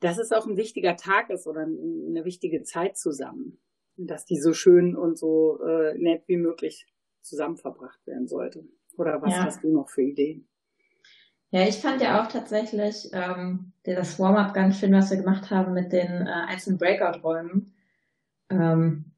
dass 0.00 0.18
es 0.18 0.32
auch 0.32 0.46
ein 0.46 0.56
wichtiger 0.56 0.96
Tag 0.96 1.30
ist 1.30 1.46
oder 1.46 1.60
eine 1.60 2.24
wichtige 2.24 2.62
Zeit 2.62 2.96
zusammen. 2.96 3.58
Und 3.98 4.10
dass 4.10 4.24
die 4.24 4.40
so 4.40 4.54
schön 4.54 4.96
und 4.96 5.18
so 5.18 5.60
äh, 5.62 5.98
nett 5.98 6.22
wie 6.26 6.38
möglich 6.38 6.86
zusammen 7.20 7.58
verbracht 7.58 8.06
werden 8.06 8.26
sollte. 8.26 8.64
Oder 8.96 9.20
was 9.20 9.32
ja. 9.32 9.44
hast 9.44 9.62
du 9.62 9.72
noch 9.72 9.90
für 9.90 10.02
Ideen? 10.02 10.48
Ja, 11.50 11.66
ich 11.66 11.76
fand 11.76 12.00
ja 12.00 12.22
auch 12.22 12.28
tatsächlich 12.28 13.10
ähm, 13.12 13.72
das 13.82 14.18
Warm-up 14.18 14.54
ganz 14.54 14.78
schön, 14.78 14.92
was 14.92 15.10
wir 15.10 15.18
gemacht 15.18 15.50
haben 15.50 15.74
mit 15.74 15.92
den 15.92 16.26
äh, 16.26 16.30
einzelnen 16.46 16.78
Breakout-Räumen. 16.78 17.74
Ähm, 18.50 19.12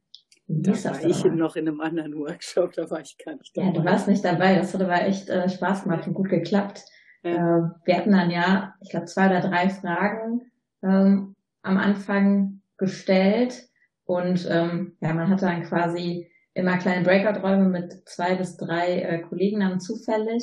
da 0.49 0.73
war 0.73 1.05
ich 1.05 1.23
dabei? 1.23 1.37
noch 1.37 1.57
in 1.57 1.69
einem 1.69 1.81
anderen 1.81 2.17
Workshop, 2.17 2.73
da 2.73 2.91
war 2.91 3.01
ich 3.01 3.17
gar 3.19 3.37
nicht 3.37 3.57
dabei. 3.57 3.69
Ja, 3.69 3.73
du 3.73 3.85
warst 3.85 4.09
nicht 4.09 4.25
dabei, 4.25 4.57
das 4.57 4.75
hat 4.75 4.83
aber 4.83 5.03
echt 5.03 5.29
äh, 5.29 5.49
Spaß 5.49 5.85
gemacht 5.85 6.09
und 6.09 6.15
gut 6.15 6.29
geklappt. 6.29 6.85
Ja. 7.23 7.31
Äh, 7.31 7.71
wir 7.85 7.97
hatten 7.97 8.13
dann 8.13 8.31
ja, 8.31 8.75
ich 8.81 8.91
glaube, 8.91 9.07
zwei 9.07 9.27
oder 9.27 9.41
drei 9.41 9.69
Fragen 9.69 10.51
ähm, 10.83 11.37
am 11.63 11.79
Anfang 11.79 12.61
gestellt 12.77 13.69
und 14.05 14.47
ähm, 14.51 14.97
ja, 15.01 15.15
man 15.15 15.29
hatte 15.29 15.47
dann 15.47 15.63
quasi 15.63 16.29
immer 16.55 16.77
kleine 16.79 17.05
Breakout-Räume 17.05 17.69
mit 17.69 18.03
zwei 18.07 18.35
bis 18.35 18.57
drei 18.57 19.01
äh, 19.01 19.21
Kollegen 19.23 19.61
dann 19.61 19.81
zufällig 19.81 20.43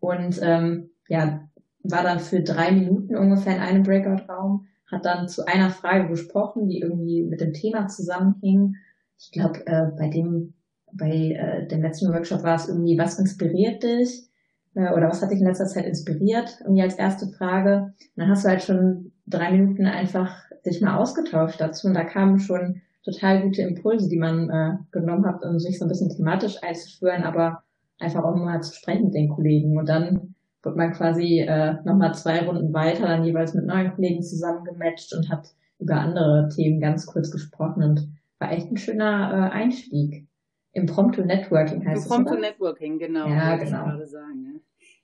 und 0.00 0.38
ähm, 0.42 0.90
ja, 1.08 1.48
war 1.82 2.02
dann 2.02 2.20
für 2.20 2.40
drei 2.40 2.72
Minuten 2.72 3.16
ungefähr 3.16 3.56
in 3.56 3.62
einem 3.62 3.82
Breakout-Raum, 3.82 4.66
hat 4.90 5.04
dann 5.04 5.28
zu 5.28 5.46
einer 5.46 5.70
Frage 5.70 6.08
gesprochen, 6.08 6.68
die 6.68 6.80
irgendwie 6.80 7.22
mit 7.22 7.40
dem 7.40 7.52
Thema 7.52 7.88
zusammenhing. 7.88 8.76
Ich 9.18 9.32
glaube, 9.32 9.66
äh, 9.66 9.86
bei 9.98 10.08
dem, 10.08 10.54
bei 10.92 11.10
äh, 11.10 11.66
dem 11.66 11.82
letzten 11.82 12.12
Workshop 12.12 12.42
war 12.42 12.56
es 12.56 12.68
irgendwie, 12.68 12.98
was 12.98 13.18
inspiriert 13.18 13.82
dich? 13.82 14.28
Äh, 14.74 14.92
oder 14.92 15.08
was 15.08 15.22
hat 15.22 15.30
dich 15.30 15.40
in 15.40 15.46
letzter 15.46 15.66
Zeit 15.66 15.86
inspiriert? 15.86 16.58
Irgendwie 16.60 16.82
als 16.82 16.94
erste 16.94 17.26
Frage. 17.28 17.92
Und 17.98 18.16
dann 18.16 18.28
hast 18.28 18.44
du 18.44 18.48
halt 18.48 18.62
schon 18.62 19.12
drei 19.26 19.50
Minuten 19.52 19.86
einfach 19.86 20.44
dich 20.66 20.80
mal 20.80 20.96
ausgetauscht 20.96 21.60
dazu 21.60 21.88
und 21.88 21.94
da 21.94 22.04
kamen 22.04 22.38
schon 22.38 22.80
total 23.04 23.42
gute 23.42 23.62
Impulse, 23.62 24.08
die 24.08 24.18
man 24.18 24.50
äh, 24.50 24.76
genommen 24.92 25.26
hat, 25.26 25.44
um 25.44 25.58
sich 25.58 25.78
so 25.78 25.84
ein 25.84 25.88
bisschen 25.88 26.08
thematisch 26.08 26.62
einzuführen, 26.62 27.22
aber 27.22 27.62
einfach 27.98 28.24
auch 28.24 28.34
mal 28.34 28.62
zu 28.62 28.74
sprechen 28.74 29.06
mit 29.06 29.14
den 29.14 29.28
Kollegen. 29.28 29.76
Und 29.76 29.88
dann 29.88 30.34
wird 30.62 30.76
man 30.76 30.92
quasi 30.92 31.40
äh, 31.40 31.74
nochmal 31.84 32.14
zwei 32.14 32.44
Runden 32.46 32.72
weiter, 32.72 33.06
dann 33.06 33.24
jeweils 33.24 33.54
mit 33.54 33.66
neuen 33.66 33.94
Kollegen 33.94 34.22
zusammengematcht 34.22 35.14
und 35.14 35.28
hat 35.28 35.48
über 35.78 35.96
andere 35.96 36.48
Themen 36.54 36.80
ganz 36.80 37.06
kurz 37.06 37.30
gesprochen 37.30 37.82
und 37.82 38.08
war 38.38 38.52
echt 38.52 38.70
ein 38.70 38.78
schöner 38.78 39.50
äh, 39.52 39.54
Einstieg. 39.54 40.26
Impromptu 40.74 41.22
Networking 41.22 41.86
heißt 41.86 42.04
Impromptu 42.04 42.34
es. 42.34 42.38
Impromptu 42.38 42.40
Networking, 42.40 42.98
genau. 42.98 43.28
Ja, 43.28 43.56
genau. 43.56 44.04
Sagen, 44.04 44.42
ne? 44.42 44.60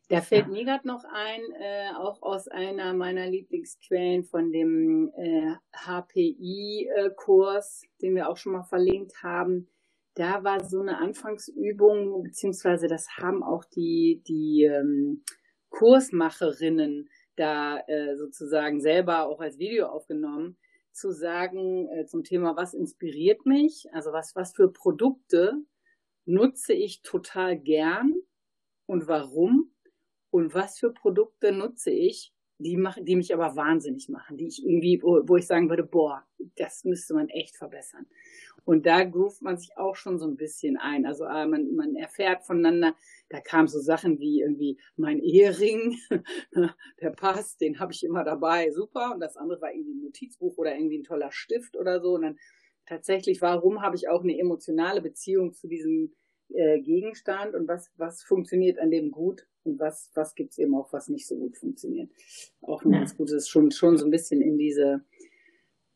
Da 0.09 0.21
fällt 0.21 0.47
ja. 0.47 0.53
mir 0.53 0.65
gerade 0.65 0.89
noch 0.89 1.05
ein, 1.05 1.41
äh, 1.61 1.91
auch 1.97 2.21
aus 2.21 2.49
einer 2.49 2.93
meiner 2.95 3.29
Lieblingsquellen 3.29 4.25
von 4.25 4.50
dem 4.50 5.12
äh, 5.17 5.55
HPI-Kurs, 5.73 7.83
den 8.03 8.17
wir 8.17 8.29
auch 8.29 8.37
schon 8.37 8.53
mal 8.53 8.65
verlinkt 8.65 9.23
haben. 9.23 9.69
Da 10.15 10.43
war 10.43 10.65
so 10.65 10.81
eine 10.81 10.99
Anfangsübung, 10.99 12.25
beziehungsweise 12.25 12.89
das 12.89 13.09
haben 13.19 13.45
auch 13.45 13.65
die, 13.65 14.23
die 14.27 14.65
ähm, 14.65 15.23
Kursmacherinnen 15.69 17.09
da 17.37 17.79
äh, 17.87 18.17
sozusagen 18.17 18.81
selber 18.81 19.29
auch 19.29 19.41
als 19.41 19.59
Video 19.59 19.87
aufgenommen, 19.87 20.57
zu 21.00 21.12
sagen 21.12 21.88
äh, 21.88 22.07
zum 22.07 22.23
Thema, 22.23 22.57
was 22.57 22.75
inspiriert 22.75 23.47
mich, 23.47 23.88
also 23.92 24.12
was, 24.12 24.37
was 24.37 24.52
für 24.54 24.71
Produkte 24.71 25.54
nutze 26.26 26.75
ich 26.75 27.02
total 27.02 27.59
gern 27.59 28.14
und 28.87 29.09
warum 29.09 29.73
und 30.30 30.54
was 30.54 30.78
für 30.78 30.92
Produkte 30.92 31.52
nutze 31.52 31.90
ich, 31.90 32.33
die 32.59 32.76
machen, 32.76 33.04
die 33.07 33.16
mich 33.16 33.33
aber 33.33 33.57
wahnsinnig 33.57 34.09
machen, 34.09 34.37
die 34.37 34.47
ich 34.47 34.62
irgendwie, 34.62 35.02
wo, 35.02 35.23
wo 35.26 35.37
ich 35.37 35.47
sagen 35.47 35.71
würde, 35.71 35.83
boah, 35.83 36.26
das 36.57 36.85
müsste 36.85 37.14
man 37.14 37.28
echt 37.30 37.57
verbessern. 37.57 38.07
Und 38.71 38.87
da 38.87 39.03
groovt 39.03 39.43
man 39.43 39.59
sich 39.59 39.77
auch 39.77 39.97
schon 39.97 40.21
so 40.21 40.29
ein 40.29 40.37
bisschen 40.37 40.77
ein. 40.77 41.05
Also 41.05 41.25
äh, 41.25 41.45
man, 41.45 41.75
man 41.75 41.97
erfährt 41.97 42.45
voneinander, 42.45 42.95
da 43.29 43.41
kamen 43.41 43.67
so 43.67 43.81
Sachen 43.81 44.21
wie 44.21 44.43
irgendwie 44.43 44.79
mein 44.95 45.19
Ehering, 45.19 45.99
der 47.03 47.11
passt, 47.11 47.61
den 47.61 47.81
habe 47.81 47.93
ich 47.93 48.05
immer 48.05 48.23
dabei, 48.23 48.71
super. 48.71 49.11
Und 49.12 49.19
das 49.19 49.37
andere 49.37 49.61
war 49.61 49.73
irgendwie 49.73 49.95
ein 49.95 50.03
Notizbuch 50.05 50.57
oder 50.57 50.73
irgendwie 50.73 50.99
ein 50.99 51.03
toller 51.03 51.33
Stift 51.33 51.77
oder 51.77 52.00
so. 52.00 52.15
Und 52.15 52.23
dann 52.23 52.39
tatsächlich, 52.87 53.43
warum 53.43 53.83
habe 53.83 53.97
ich 53.97 54.09
auch 54.09 54.23
eine 54.23 54.39
emotionale 54.39 55.03
Beziehung 55.03 55.53
zu 55.53 55.67
diesem 55.67 56.15
äh, 56.50 56.81
Gegenstand 56.81 57.57
und 57.57 57.67
was, 57.67 57.91
was 57.97 58.23
funktioniert 58.23 58.79
an 58.79 58.93
dem 58.93 59.11
gut 59.11 59.49
und 59.65 59.81
was, 59.81 60.12
was 60.15 60.37
gibt's 60.37 60.59
eben 60.59 60.77
auch, 60.77 60.93
was 60.93 61.09
nicht 61.09 61.27
so 61.27 61.37
gut 61.37 61.57
funktioniert. 61.57 62.09
Auch 62.61 62.85
ein 62.85 62.93
ja. 62.93 63.00
ganz 63.00 63.17
gutes, 63.17 63.49
schon, 63.49 63.73
schon 63.73 63.97
so 63.97 64.05
ein 64.05 64.12
bisschen 64.12 64.41
in 64.41 64.59
diese 64.59 65.05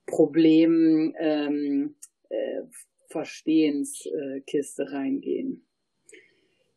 Problem, 0.07 1.15
ähm, 1.21 1.95
äh, 2.35 2.63
Verstehenskiste 3.09 4.91
reingehen. 4.91 5.67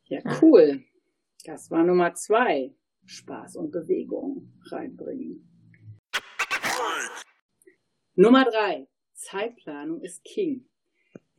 Ja, 0.05 0.19
cool. 0.41 0.83
Das 1.45 1.71
war 1.71 1.83
Nummer 1.83 2.13
zwei. 2.13 2.73
Spaß 3.05 3.55
und 3.55 3.71
Bewegung 3.71 4.51
reinbringen. 4.69 5.47
Nummer 8.15 8.45
drei. 8.45 8.87
Zeitplanung 9.13 10.01
ist 10.01 10.23
King. 10.23 10.67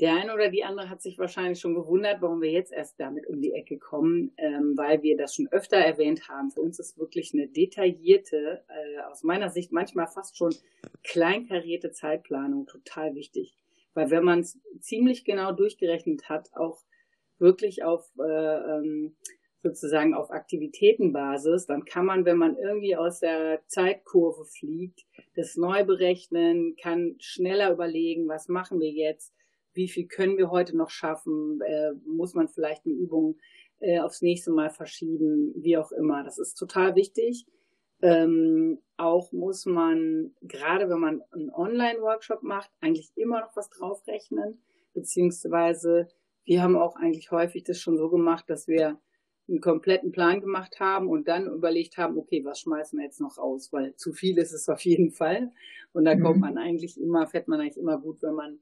Der 0.01 0.15
eine 0.15 0.33
oder 0.33 0.49
die 0.49 0.63
andere 0.63 0.89
hat 0.89 1.03
sich 1.03 1.19
wahrscheinlich 1.19 1.59
schon 1.59 1.75
gewundert, 1.75 2.23
warum 2.23 2.41
wir 2.41 2.53
jetzt 2.53 2.73
erst 2.73 3.01
damit 3.01 3.27
um 3.27 3.41
die 3.41 3.53
Ecke 3.53 3.79
kommen, 3.79 4.33
ähm, 4.37 4.75
weil 4.77 5.03
wir 5.03 5.17
das 5.17 5.35
schon 5.35 5.49
öfter 5.49 5.77
erwähnt 5.77 6.29
haben. 6.29 6.53
Für 6.53 6.61
uns 6.61 6.79
ist 6.79 6.99
wirklich 6.99 7.35
eine 7.35 7.49
detaillierte, 7.49 8.65
äh, 8.69 9.01
aus 9.11 9.25
meiner 9.25 9.51
Sicht 9.51 9.73
manchmal 9.73 10.07
fast 10.07 10.37
schon 10.37 10.55
kleinkarierte 11.03 11.91
Zeitplanung 11.91 12.67
total 12.67 13.17
wichtig. 13.17 13.57
Weil 13.95 14.11
wenn 14.11 14.25
man 14.25 14.41
es 14.41 14.59
ziemlich 14.81 15.25
genau 15.25 15.53
durchgerechnet 15.53 16.29
hat, 16.29 16.51
auch 16.55 16.83
wirklich 17.39 17.85
auf 17.85 18.11
äh, 18.19 18.23
ähm, 18.77 19.17
sozusagen 19.63 20.15
auf 20.15 20.31
Aktivitätenbasis, 20.31 21.67
dann 21.67 21.85
kann 21.85 22.07
man, 22.07 22.25
wenn 22.25 22.39
man 22.39 22.57
irgendwie 22.57 22.97
aus 22.97 23.21
der 23.21 23.63
Zeitkurve 23.67 24.45
fliegt, 24.45 25.05
das 25.35 25.57
neu 25.57 25.85
berechnen, 25.85 26.77
kann 26.81 27.17
schneller 27.19 27.73
überlegen, 27.73 28.29
was 28.29 28.49
machen 28.49 28.81
wir 28.81 28.91
jetzt, 28.91 29.35
wie 29.75 29.89
viel 29.89 30.07
können 30.07 30.39
wir 30.39 30.51
heute 30.51 30.77
noch 30.77 30.91
schaffen, 30.91 31.61
äh, 31.63 31.93
muss 32.07 32.35
man 32.35 32.49
vielleicht 32.49 32.87
eine 32.87 32.95
Übung 32.95 33.39
äh, 33.81 34.01
aufs 34.01 34.23
nächste 34.23 34.51
Mal 34.51 34.71
verschieben, 34.71 35.53
wie 35.57 35.77
auch 35.77 35.93
immer. 35.93 36.25
Das 36.25 36.39
ist 36.39 36.55
total 36.55 36.95
wichtig. 36.95 37.47
Ähm, 38.01 38.81
auch 38.97 39.33
muss 39.33 39.67
man, 39.67 40.35
gerade 40.43 40.89
wenn 40.89 41.01
man 41.01 41.23
einen 41.31 41.51
Online-Workshop 41.51 42.43
macht, 42.43 42.71
eigentlich 42.81 43.11
immer 43.17 43.41
noch 43.41 43.57
was 43.57 43.71
draufrechnen, 43.71 44.61
beziehungsweise 44.95 46.09
wir 46.45 46.63
haben 46.63 46.77
auch 46.77 46.97
eigentlich 46.97 47.31
häufig 47.31 47.65
das 47.65 47.81
schon 47.81 47.97
so 47.97 48.09
gemacht, 48.09 48.49
dass 48.49 48.69
wir 48.69 48.99
einen 49.49 49.61
kompletten 49.61 50.13
Plan 50.13 50.41
gemacht 50.41 50.79
haben 50.79 51.09
und 51.09 51.27
dann 51.29 51.47
überlegt 51.47 51.97
haben, 51.97 52.19
okay, 52.19 52.45
was 52.45 52.61
schmeißen 52.61 52.99
wir 52.99 53.07
jetzt 53.07 53.21
noch 53.21 53.39
raus, 53.39 53.73
weil 53.73 53.95
zu 53.97 54.13
viel 54.13 54.37
ist 54.39 54.53
es 54.53 54.69
auf 54.69 54.81
jeden 54.81 55.11
Fall. 55.11 55.53
Und 55.93 56.05
da 56.05 56.15
mhm. 56.15 56.23
kommt 56.23 56.41
man 56.41 56.59
eigentlich 56.59 57.01
immer, 57.01 57.27
fährt 57.27 57.49
man 57.49 57.61
eigentlich 57.61 57.79
immer 57.79 57.99
gut, 57.99 58.23
wenn 58.23 58.35
man 58.35 58.59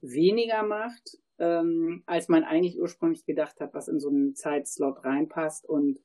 weniger 0.00 0.62
macht, 0.62 1.18
ähm, 1.38 2.02
als 2.06 2.28
man 2.28 2.44
eigentlich 2.44 2.80
ursprünglich 2.80 3.24
gedacht 3.24 3.60
hat, 3.60 3.74
was 3.74 3.88
in 3.88 4.00
so 4.00 4.08
einen 4.08 4.34
Zeitslot 4.34 5.04
reinpasst 5.04 5.68
und 5.68 5.98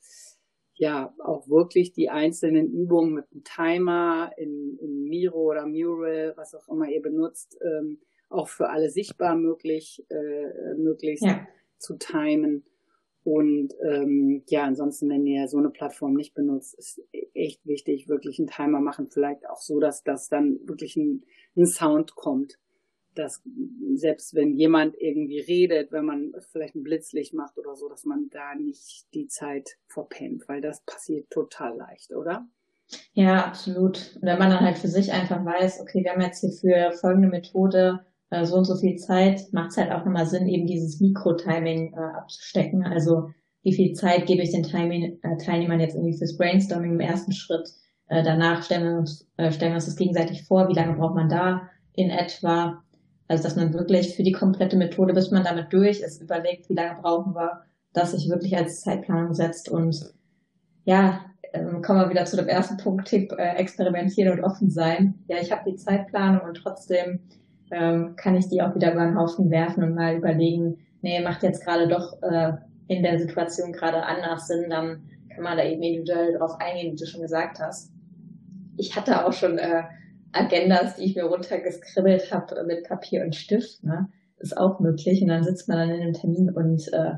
ja, 0.75 1.13
auch 1.19 1.47
wirklich 1.47 1.93
die 1.93 2.09
einzelnen 2.09 2.71
Übungen 2.71 3.13
mit 3.13 3.25
einem 3.31 3.43
Timer 3.43 4.31
in, 4.37 4.77
in 4.81 5.03
Miro 5.03 5.51
oder 5.51 5.65
Mural, 5.65 6.33
was 6.35 6.55
auch 6.55 6.67
immer 6.67 6.89
ihr 6.89 7.01
benutzt, 7.01 7.57
ähm, 7.61 7.99
auch 8.29 8.47
für 8.47 8.69
alle 8.69 8.89
sichtbar 8.89 9.35
möglich, 9.35 10.03
äh, 10.09 10.75
möglichst 10.75 11.25
ja. 11.25 11.47
zu 11.77 11.97
timen. 11.97 12.65
Und 13.23 13.73
ähm, 13.81 14.43
ja, 14.47 14.63
ansonsten, 14.63 15.09
wenn 15.09 15.25
ihr 15.25 15.47
so 15.47 15.57
eine 15.57 15.69
Plattform 15.69 16.13
nicht 16.15 16.33
benutzt, 16.33 16.73
ist 16.77 17.01
echt 17.33 17.65
wichtig, 17.65 18.09
wirklich 18.09 18.39
einen 18.39 18.49
Timer 18.49 18.81
machen, 18.81 19.09
vielleicht 19.09 19.47
auch 19.47 19.61
so, 19.61 19.79
dass 19.79 20.03
das 20.03 20.27
dann 20.27 20.59
wirklich 20.67 20.97
ein, 20.97 21.23
ein 21.55 21.65
Sound 21.65 22.15
kommt 22.15 22.57
dass 23.15 23.41
selbst 23.96 24.34
wenn 24.36 24.55
jemand 24.55 24.96
irgendwie 25.00 25.39
redet, 25.39 25.91
wenn 25.91 26.05
man 26.05 26.34
vielleicht 26.51 26.75
ein 26.75 26.84
Blitzlicht 26.84 27.34
macht 27.34 27.58
oder 27.58 27.75
so, 27.75 27.89
dass 27.89 28.05
man 28.05 28.29
da 28.32 28.55
nicht 28.55 29.05
die 29.13 29.27
Zeit 29.27 29.77
verpennt, 29.88 30.48
weil 30.48 30.62
das 30.62 30.82
passiert 30.82 31.29
total 31.29 31.77
leicht, 31.77 32.12
oder? 32.12 32.48
Ja, 33.13 33.46
absolut. 33.46 34.15
Und 34.15 34.24
wenn 34.24 34.39
man 34.39 34.50
dann 34.50 34.62
halt 34.62 34.77
für 34.77 34.88
sich 34.88 35.12
einfach 35.12 35.43
weiß, 35.43 35.82
okay, 35.82 36.03
wir 36.03 36.12
haben 36.12 36.22
jetzt 36.22 36.41
hier 36.41 36.51
für 36.51 36.91
folgende 36.91 37.27
Methode 37.27 38.05
äh, 38.29 38.46
so 38.46 38.58
und 38.58 38.65
so 38.65 38.75
viel 38.75 38.98
Zeit, 38.98 39.41
macht 39.51 39.72
es 39.72 39.77
halt 39.77 39.91
auch 39.91 40.05
nochmal 40.05 40.27
Sinn, 40.27 40.48
eben 40.48 40.67
dieses 40.67 41.00
Mikro-Timing 41.00 41.93
äh, 41.93 42.17
abzustecken. 42.17 42.84
Also 42.84 43.29
wie 43.63 43.74
viel 43.74 43.93
Zeit 43.93 44.25
gebe 44.25 44.41
ich 44.41 44.51
den 44.51 44.63
Timing, 44.63 45.20
äh, 45.22 45.38
Teilnehmern 45.38 45.79
jetzt 45.79 45.96
irgendwie 45.96 46.17
fürs 46.17 46.38
Brainstorming 46.38 46.93
im 46.93 47.00
ersten 47.00 47.32
Schritt? 47.32 47.70
Äh, 48.08 48.24
danach 48.24 48.63
stellen 48.63 48.84
wir, 48.84 48.98
uns, 48.98 49.27
äh, 49.38 49.51
stellen 49.51 49.72
wir 49.72 49.75
uns 49.75 49.86
das 49.86 49.96
gegenseitig 49.96 50.43
vor, 50.43 50.67
wie 50.67 50.74
lange 50.74 50.98
braucht 50.98 51.15
man 51.15 51.29
da 51.29 51.70
in 51.93 52.10
etwa? 52.10 52.82
Also 53.33 53.45
dass 53.45 53.55
man 53.55 53.73
wirklich 53.73 54.15
für 54.15 54.21
die 54.21 54.31
komplette 54.31 54.77
Methode, 54.77 55.15
bis 55.15 55.31
man 55.31 55.43
damit 55.43 55.73
durch 55.73 56.01
ist, 56.01 56.21
überlegt, 56.21 56.69
wie 56.69 56.75
lange 56.75 57.01
brauchen 57.01 57.33
wir, 57.33 57.63
dass 57.91 58.11
sich 58.11 58.29
wirklich 58.29 58.55
als 58.55 58.81
Zeitplanung 58.81 59.33
setzt 59.33 59.69
und 59.69 60.13
ja, 60.85 61.21
ähm, 61.51 61.81
kommen 61.81 62.01
wir 62.01 62.11
wieder 62.11 62.25
zu 62.25 62.35
dem 62.37 62.47
ersten 62.47 62.77
Punkt, 62.77 63.07
Tipp, 63.07 63.31
äh, 63.31 63.55
experimentieren 63.55 64.37
und 64.37 64.43
offen 64.43 64.69
sein. 64.69 65.15
Ja, 65.27 65.37
ich 65.41 65.51
habe 65.51 65.67
die 65.71 65.77
Zeitplanung 65.77 66.41
und 66.47 66.57
trotzdem 66.57 67.21
ähm, 67.71 68.15
kann 68.17 68.35
ich 68.35 68.49
die 68.49 68.61
auch 68.61 68.75
wieder 68.75 68.93
über 68.93 69.03
den 69.03 69.17
Haufen 69.17 69.49
werfen 69.49 69.83
und 69.83 69.95
mal 69.95 70.15
überlegen, 70.15 70.77
nee, 71.01 71.19
macht 71.19 71.41
jetzt 71.41 71.65
gerade 71.65 71.87
doch 71.87 72.21
äh, 72.21 72.53
in 72.87 73.01
der 73.01 73.17
Situation 73.17 73.73
gerade 73.73 74.03
anders 74.03 74.45
sind, 74.45 74.69
dann 74.69 75.09
kann 75.33 75.43
man 75.43 75.57
da 75.57 75.63
eben 75.63 75.81
individuell 75.81 76.37
drauf 76.37 76.59
eingehen, 76.59 76.93
wie 76.93 76.97
du 76.97 77.07
schon 77.07 77.23
gesagt 77.23 77.59
hast. 77.59 77.91
Ich 78.77 78.95
hatte 78.95 79.25
auch 79.25 79.33
schon 79.33 79.57
äh, 79.57 79.85
Agendas, 80.33 80.95
die 80.95 81.03
ich 81.03 81.15
mir 81.15 81.25
runtergeskribbelt 81.25 82.31
habe 82.31 82.63
mit 82.65 82.87
Papier 82.87 83.23
und 83.23 83.35
Stift. 83.35 83.83
Ne? 83.83 84.09
Ist 84.37 84.57
auch 84.57 84.79
möglich. 84.79 85.21
Und 85.21 85.29
dann 85.29 85.43
sitzt 85.43 85.67
man 85.67 85.77
dann 85.77 85.91
in 85.91 86.01
einem 86.01 86.13
Termin 86.13 86.49
und 86.49 86.91
äh, 86.91 87.13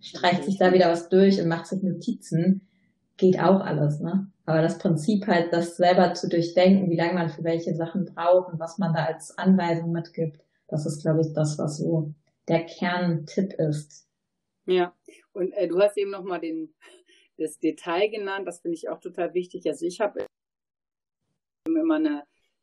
streicht 0.00 0.44
sich 0.44 0.58
da 0.58 0.72
wieder 0.72 0.90
was 0.90 1.08
durch 1.08 1.40
und 1.40 1.48
macht 1.48 1.66
sich 1.66 1.82
Notizen. 1.82 2.68
Geht 3.16 3.40
auch 3.40 3.60
alles, 3.60 4.00
ne? 4.00 4.30
Aber 4.46 4.62
das 4.62 4.78
Prinzip 4.78 5.26
halt, 5.26 5.52
das 5.52 5.76
selber 5.76 6.14
zu 6.14 6.28
durchdenken, 6.28 6.88
wie 6.88 6.96
lange 6.96 7.14
man 7.14 7.28
für 7.28 7.44
welche 7.44 7.74
Sachen 7.74 8.06
braucht 8.06 8.52
und 8.52 8.60
was 8.60 8.78
man 8.78 8.94
da 8.94 9.04
als 9.04 9.36
Anweisung 9.36 9.92
mitgibt, 9.92 10.40
das 10.68 10.86
ist, 10.86 11.02
glaube 11.02 11.20
ich, 11.20 11.32
das, 11.34 11.58
was 11.58 11.78
so 11.78 12.14
der 12.48 12.64
Kerntipp 12.64 13.52
ist. 13.54 14.06
Ja, 14.66 14.94
und 15.32 15.52
äh, 15.52 15.68
du 15.68 15.78
hast 15.80 15.96
eben 15.98 16.10
nochmal 16.10 16.40
den, 16.40 16.74
das 17.36 17.58
Detail 17.58 18.08
genannt, 18.08 18.46
das 18.46 18.60
finde 18.60 18.76
ich 18.76 18.88
auch 18.88 19.00
total 19.00 19.34
wichtig. 19.34 19.66
Also 19.66 19.84
ich 19.84 20.00
habe 20.00 20.24
immer 21.66 21.96
eine, 21.96 22.22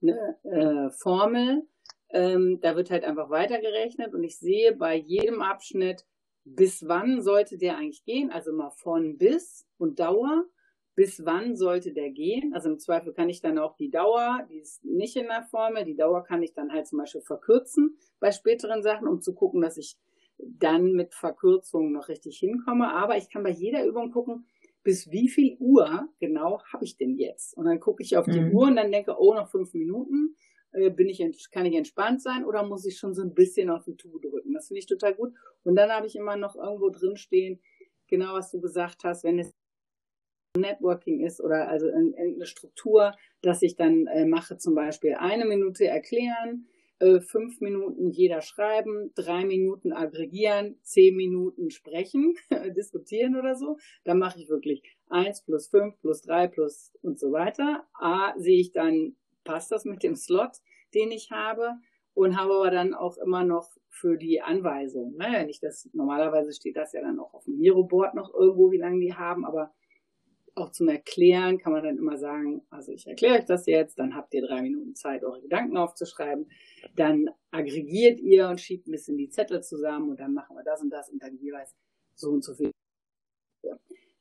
eine 0.10 0.38
äh, 0.44 0.90
Formel, 0.92 1.68
ähm, 2.10 2.60
da 2.62 2.76
wird 2.76 2.92
halt 2.92 3.04
einfach 3.04 3.30
weitergerechnet 3.30 4.14
und 4.14 4.24
ich 4.24 4.38
sehe 4.38 4.76
bei 4.76 4.96
jedem 4.96 5.42
Abschnitt, 5.42 6.06
bis 6.44 6.88
wann 6.88 7.22
sollte 7.22 7.58
der 7.58 7.78
eigentlich 7.78 8.04
gehen, 8.06 8.32
also 8.32 8.54
mal 8.54 8.70
von 8.70 9.18
bis 9.18 9.66
und 9.78 10.00
Dauer 10.00 10.46
bis 10.96 11.26
wann 11.26 11.56
sollte 11.56 11.92
der 11.92 12.10
gehen. 12.10 12.54
Also 12.54 12.70
im 12.70 12.80
Zweifel 12.80 13.14
kann 13.14 13.30
ich 13.30 13.42
dann 13.42 13.60
auch 13.60 13.76
die 13.76 13.92
Dauer, 13.92 14.48
die 14.50 14.60
ist 14.60 14.84
nicht 14.84 15.16
in 15.16 15.28
der 15.28 15.44
Formel, 15.44 15.84
die 15.84 15.96
Dauer 15.96 16.24
kann 16.24 16.42
ich 16.42 16.54
dann 16.54 16.72
halt 16.72 16.88
zum 16.88 17.00
Beispiel 17.00 17.22
verkürzen 17.22 17.98
bei 18.20 18.32
späteren 18.32 18.82
Sachen, 18.82 19.08
um 19.08 19.22
zu 19.22 19.36
gucken, 19.36 19.62
dass 19.62 19.78
ich 19.78 19.98
dann 20.38 20.94
mit 20.94 21.14
Verkürzungen 21.14 21.92
noch 21.92 22.08
richtig 22.08 22.38
hinkomme. 22.40 22.94
Aber 22.94 23.18
ich 23.18 23.30
kann 23.30 23.44
bei 23.44 23.50
jeder 23.50 23.86
Übung 23.86 24.12
gucken, 24.12 24.46
bis 24.86 25.12
wie 25.12 25.28
viel 25.28 25.58
Uhr 25.60 26.08
genau 26.20 26.62
habe 26.72 26.86
ich 26.86 26.96
denn 26.96 27.18
jetzt? 27.18 27.58
Und 27.58 27.66
dann 27.66 27.80
gucke 27.82 28.04
ich 28.04 28.16
auf 28.16 28.26
die 28.26 28.40
mhm. 28.40 28.56
Uhr 28.56 28.68
und 28.68 28.78
dann 28.78 28.92
denke, 28.92 29.16
oh, 29.20 29.34
noch 29.34 29.50
fünf 29.50 29.74
Minuten. 29.74 30.36
Äh, 30.72 30.92
bin 30.92 31.10
ich, 31.10 31.20
kann 31.52 31.66
ich 31.66 31.76
entspannt 31.76 32.22
sein 32.22 32.46
oder 32.46 32.64
muss 32.64 32.86
ich 32.86 32.98
schon 32.98 33.14
so 33.14 33.24
ein 33.24 33.34
bisschen 33.34 33.70
auf 33.70 33.84
die 33.84 33.98
Tube 33.98 34.22
drücken? 34.22 34.54
Das 34.54 34.68
finde 34.68 34.80
ich 34.80 34.86
total 34.86 35.16
gut. 35.16 35.34
Und 35.64 35.76
dann 35.76 35.90
habe 35.90 36.06
ich 36.06 36.16
immer 36.16 36.38
noch 36.38 36.56
irgendwo 36.56 36.90
drin 36.90 37.18
stehen, 37.18 37.60
genau 38.08 38.34
was 38.34 38.52
du 38.52 38.62
gesagt 38.62 39.04
hast, 39.04 39.24
wenn 39.24 39.40
es 39.40 39.52
Networking 40.58 41.26
ist 41.26 41.42
oder 41.42 41.68
also 41.68 41.88
eine 41.88 42.46
Struktur, 42.46 43.14
dass 43.42 43.62
ich 43.62 43.76
dann 43.76 44.08
äh, 44.08 44.26
mache 44.26 44.58
zum 44.58 44.76
Beispiel 44.76 45.16
eine 45.16 45.46
Minute 45.46 45.86
erklären, 45.86 46.68
äh, 47.00 47.20
fünf 47.20 47.62
Minuten 47.62 48.10
jeder 48.10 48.42
schreiben, 48.42 49.12
drei 49.16 49.46
Minuten 49.46 49.92
aggregieren, 49.92 50.78
zehn 50.82 51.16
Minuten 51.16 51.70
sprechen, 51.70 52.36
diskutieren 52.76 53.36
oder 53.36 53.56
so. 53.56 53.78
Dann 54.04 54.20
mache 54.20 54.40
ich 54.40 54.50
wirklich 54.50 54.84
eins 55.10 55.42
plus 55.42 55.68
fünf 55.68 56.00
plus 56.02 56.22
drei 56.22 56.48
plus 56.48 56.94
und 57.02 57.20
so 57.20 57.32
weiter. 57.32 57.86
A, 57.94 58.34
sehe 58.38 58.60
ich 58.60 58.72
dann, 58.72 59.16
passt 59.44 59.72
das 59.72 59.86
mit 59.86 60.04
dem 60.04 60.16
Slot, 60.16 60.52
den 60.94 61.12
ich 61.12 61.32
habe 61.32 61.76
und 62.14 62.40
habe 62.40 62.54
aber 62.54 62.72
dann 62.72 62.94
auch 62.94 63.18
immer 63.18 63.44
noch 63.44 63.70
für 63.90 64.18
die 64.18 64.42
Anweisung. 64.42 65.16
Naja, 65.18 65.40
ne, 65.40 65.46
nicht 65.46 65.64
das, 65.64 65.90
normalerweise 65.94 66.54
steht 66.54 66.78
das 66.78 66.94
ja 66.94 67.02
dann 67.02 67.20
auch 67.20 67.34
auf 67.34 67.46
dem 67.46 67.58
Miro-Board 67.58 68.14
noch 68.16 68.34
irgendwo, 68.34 68.72
wie 68.72 68.78
lange 68.78 69.00
die 69.00 69.14
haben, 69.14 69.46
aber 69.46 69.74
auch 70.56 70.72
zum 70.72 70.88
Erklären 70.88 71.58
kann 71.58 71.74
man 71.74 71.84
dann 71.84 71.98
immer 71.98 72.18
sagen, 72.18 72.62
also 72.70 72.92
ich 72.92 73.06
erkläre 73.08 73.40
euch 73.40 73.46
das 73.46 73.66
jetzt, 73.66 74.00
dann 74.00 74.16
habt 74.16 74.34
ihr 74.34 74.46
drei 74.46 74.62
Minuten 74.62 74.96
Zeit, 74.96 75.24
eure 75.24 75.42
Gedanken 75.42 75.78
aufzuschreiben. 75.78 76.50
Dann 76.96 77.30
aggregiert 77.52 78.20
ihr 78.22 78.48
und 78.48 78.62
schiebt 78.62 78.88
ein 78.88 78.92
bisschen 78.92 79.18
die 79.18 79.30
Zettel 79.30 79.62
zusammen 79.62 80.10
und 80.10 80.20
dann 80.20 80.34
machen 80.34 80.56
wir 80.56 80.64
das 80.64 80.82
und 80.82 80.90
das 80.90 81.10
und 81.10 81.22
dann 81.22 81.38
jeweils 81.38 81.76
so 82.16 82.30
und 82.30 82.44
so 82.44 82.54
viel. 82.56 82.72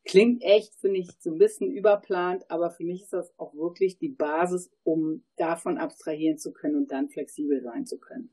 Klingt 0.04 0.42
echt, 0.42 0.74
finde 0.74 1.00
ich, 1.00 1.10
so 1.18 1.30
ein 1.30 1.38
bisschen 1.38 1.70
überplant, 1.70 2.44
aber 2.50 2.70
für 2.70 2.84
mich 2.84 3.02
ist 3.02 3.12
das 3.12 3.32
auch 3.38 3.54
wirklich 3.54 3.98
die 3.98 4.10
Basis, 4.10 4.70
um 4.82 5.24
davon 5.36 5.78
abstrahieren 5.78 6.36
zu 6.36 6.52
können 6.52 6.76
und 6.76 6.92
dann 6.92 7.08
flexibel 7.08 7.62
sein 7.62 7.86
zu 7.86 7.98
können. 7.98 8.30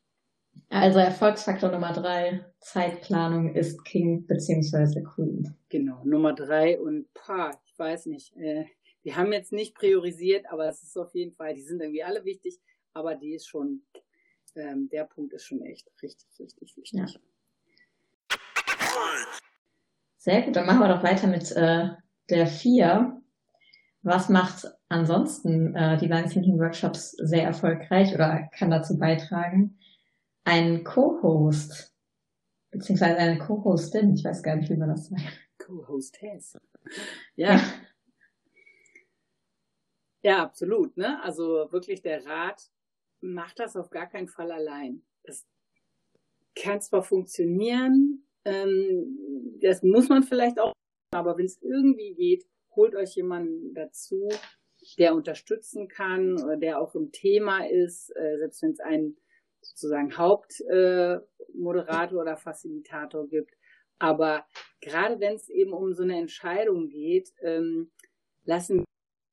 Also 0.69 0.99
Erfolgsfaktor 0.99 1.71
Nummer 1.71 1.93
drei, 1.93 2.45
Zeitplanung 2.59 3.55
ist 3.55 3.83
King 3.85 4.25
beziehungsweise 4.27 5.03
Queen. 5.03 5.55
Genau, 5.69 6.03
Nummer 6.03 6.33
drei 6.33 6.79
und 6.79 7.13
pa, 7.13 7.51
ich 7.65 7.70
weiß 7.81 8.05
nicht, 8.05 8.37
äh, 8.37 8.65
wir 9.03 9.15
haben 9.15 9.33
jetzt 9.33 9.51
nicht 9.51 9.73
priorisiert, 9.73 10.45
aber 10.51 10.69
es 10.69 10.83
ist 10.83 10.95
auf 10.97 11.13
jeden 11.15 11.33
Fall, 11.33 11.55
die 11.55 11.63
sind 11.63 11.81
irgendwie 11.81 12.03
alle 12.03 12.23
wichtig, 12.23 12.59
aber 12.93 13.15
die 13.15 13.33
ist 13.33 13.47
schon, 13.47 13.81
ähm, 14.55 14.87
der 14.89 15.05
Punkt 15.05 15.33
ist 15.33 15.45
schon 15.45 15.61
echt 15.63 15.89
richtig, 16.03 16.27
richtig 16.39 16.77
wichtig. 16.77 16.99
Ja. 16.99 17.07
Sehr 20.17 20.43
gut, 20.43 20.55
dann 20.55 20.67
machen 20.67 20.81
wir 20.81 20.89
doch 20.89 21.03
weiter 21.03 21.25
mit 21.25 21.51
äh, 21.51 21.89
der 22.29 22.45
vier. 22.45 23.19
Was 24.03 24.29
macht 24.29 24.67
ansonsten 24.87 25.75
äh, 25.75 25.97
die 25.97 26.07
Line 26.07 26.29
Thinking 26.29 26.59
Workshops 26.59 27.11
sehr 27.11 27.43
erfolgreich 27.43 28.13
oder 28.13 28.47
kann 28.55 28.69
dazu 28.69 28.99
beitragen? 28.99 29.79
Ein 30.43 30.83
Co-Host, 30.83 31.95
beziehungsweise 32.69 33.17
eine 33.17 33.39
Co-Hostin, 33.39 34.13
ich 34.13 34.23
weiß 34.23 34.43
gar 34.43 34.55
nicht, 34.55 34.69
wie 34.69 34.77
man 34.77 34.89
das 34.89 35.07
sagt. 35.07 35.23
Co-Hostess. 35.57 36.57
Ja. 37.35 37.59
ja. 40.21 40.43
Absolut. 40.43 40.97
Ne? 40.97 41.21
Also 41.23 41.71
wirklich 41.71 42.01
der 42.01 42.25
Rat 42.25 42.69
macht 43.21 43.59
das 43.59 43.75
auf 43.75 43.89
gar 43.89 44.07
keinen 44.07 44.27
Fall 44.27 44.51
allein. 44.51 45.03
Das 45.23 45.45
kann 46.55 46.81
zwar 46.81 47.03
funktionieren, 47.03 48.27
ähm, 48.45 49.57
das 49.61 49.83
muss 49.83 50.09
man 50.09 50.23
vielleicht 50.23 50.59
auch, 50.59 50.73
aber 51.11 51.37
wenn 51.37 51.45
es 51.45 51.61
irgendwie 51.61 52.15
geht, 52.15 52.45
holt 52.75 52.95
euch 52.95 53.15
jemanden 53.15 53.73
dazu, 53.73 54.27
der 54.97 55.13
unterstützen 55.13 55.87
kann 55.87 56.41
oder 56.41 56.57
der 56.57 56.81
auch 56.81 56.95
im 56.95 57.11
Thema 57.11 57.67
ist, 57.67 58.09
äh, 58.15 58.37
selbst 58.39 58.63
wenn 58.63 58.71
es 58.71 58.79
einen 58.79 59.17
sozusagen 59.61 60.17
Hauptmoderator 60.17 62.17
äh, 62.17 62.21
oder 62.21 62.37
Facilitator 62.37 63.27
gibt. 63.27 63.55
Aber 64.01 64.45
gerade 64.81 65.19
wenn 65.19 65.35
es 65.35 65.47
eben 65.47 65.73
um 65.73 65.93
so 65.93 66.01
eine 66.01 66.17
Entscheidung 66.17 66.89
geht, 66.89 67.31
ähm, 67.43 67.91
lassen 68.45 68.83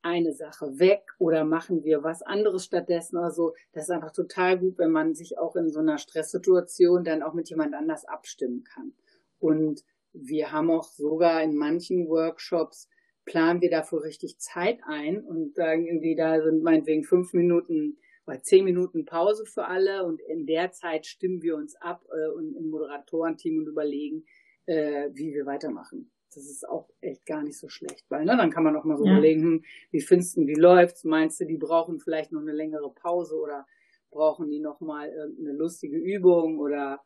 eine 0.03 0.35
Sache 0.35 0.79
weg 0.79 1.05
oder 1.19 1.47
machen 1.47 1.85
wir 1.85 2.03
was 2.03 2.21
anderes 2.21 2.67
stattdessen 2.67 3.17
oder 3.17 3.31
so. 3.31 3.55
Das 3.73 3.85
ist 3.85 3.91
einfach 3.91 4.13
total 4.13 4.59
gut, 4.59 4.77
wenn 4.77 4.91
man 4.91 5.15
sich 5.15 5.39
auch 5.39 5.57
in 5.57 5.71
so 5.71 5.81
einer 5.81 5.97
Stresssituation 5.97 7.03
dann 7.03 7.23
auch 7.23 7.33
mit 7.33 7.49
jemand 7.49 7.75
anders 7.75 8.05
abstimmen 8.05 8.63
kann. 8.63 8.93
Und 9.39 9.85
wir 10.13 10.53
haben 10.53 10.71
auch 10.71 10.85
sogar 10.85 11.43
in 11.43 11.57
manchen 11.57 12.07
Workshops 12.07 12.91
planen 13.25 13.63
wir 13.63 13.71
dafür 13.71 14.03
richtig 14.03 14.39
Zeit 14.39 14.81
ein 14.87 15.25
und 15.25 15.55
sagen 15.55 15.87
irgendwie, 15.87 16.15
da 16.15 16.43
sind 16.43 16.63
meinetwegen 16.63 17.05
fünf 17.05 17.33
Minuten 17.33 17.97
oder 18.27 18.43
zehn 18.43 18.67
Minuten 18.67 19.07
Pause 19.07 19.47
für 19.47 19.65
alle 19.65 20.05
und 20.05 20.21
in 20.21 20.45
der 20.45 20.73
Zeit 20.73 21.07
stimmen 21.07 21.41
wir 21.41 21.57
uns 21.57 21.75
ab 21.77 22.05
äh, 22.13 22.29
und 22.29 22.55
im 22.55 22.69
Moderatorenteam 22.69 23.59
und 23.59 23.67
überlegen, 23.67 24.27
äh, 24.69 25.11
wie 25.15 25.35
wir 25.35 25.47
weitermachen 25.47 26.11
das 26.35 26.45
ist 26.45 26.69
auch 26.69 26.89
echt 27.01 27.27
gar 27.27 27.43
nicht 27.43 27.59
so 27.59 27.69
schlecht, 27.69 28.05
weil 28.11 28.25
ne, 28.25 28.37
dann 28.37 28.51
kann 28.51 28.65
man 28.65 28.77
auch 28.77 28.85
mal 28.85 28.97
so 28.97 29.05
ja. 29.05 29.13
überlegen, 29.13 29.43
hm, 29.43 29.65
wie 29.91 30.01
findest 30.01 30.37
du, 30.37 30.47
wie 30.47 30.55
läuft's? 30.55 31.05
Meinst 31.05 31.41
du, 31.41 31.47
die 31.47 31.57
brauchen 31.57 32.01
vielleicht 32.01 32.33
noch 32.33 32.41
eine 32.41 32.53
längere 32.53 32.93
Pause 32.93 33.37
oder 33.37 33.67
brauchen 34.11 34.51
die 34.51 34.61
noch 34.61 34.81
mal 34.81 35.11
eine 35.11 35.53
lustige 35.53 35.97
Übung 35.97 36.59
oder 36.59 37.01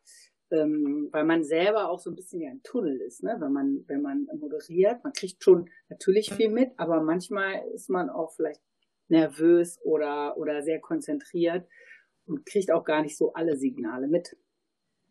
ähm, 0.51 1.09
weil 1.11 1.23
man 1.23 1.43
selber 1.43 1.89
auch 1.89 1.99
so 1.99 2.11
ein 2.11 2.15
bisschen 2.15 2.39
wie 2.41 2.47
ein 2.47 2.61
Tunnel 2.63 3.01
ist, 3.01 3.23
ne? 3.23 3.37
Wenn 3.39 3.51
man 3.51 3.83
wenn 3.87 4.01
man 4.01 4.27
moderiert, 4.37 5.03
man 5.03 5.13
kriegt 5.13 5.43
schon 5.43 5.69
natürlich 5.89 6.33
viel 6.33 6.49
mit, 6.49 6.71
aber 6.77 7.01
manchmal 7.01 7.63
ist 7.73 7.89
man 7.89 8.09
auch 8.09 8.31
vielleicht 8.33 8.61
nervös 9.07 9.79
oder 9.83 10.37
oder 10.37 10.61
sehr 10.61 10.79
konzentriert 10.79 11.67
und 12.25 12.45
kriegt 12.45 12.71
auch 12.71 12.83
gar 12.83 13.01
nicht 13.01 13.17
so 13.17 13.33
alle 13.33 13.57
Signale 13.57 14.07
mit. 14.07 14.37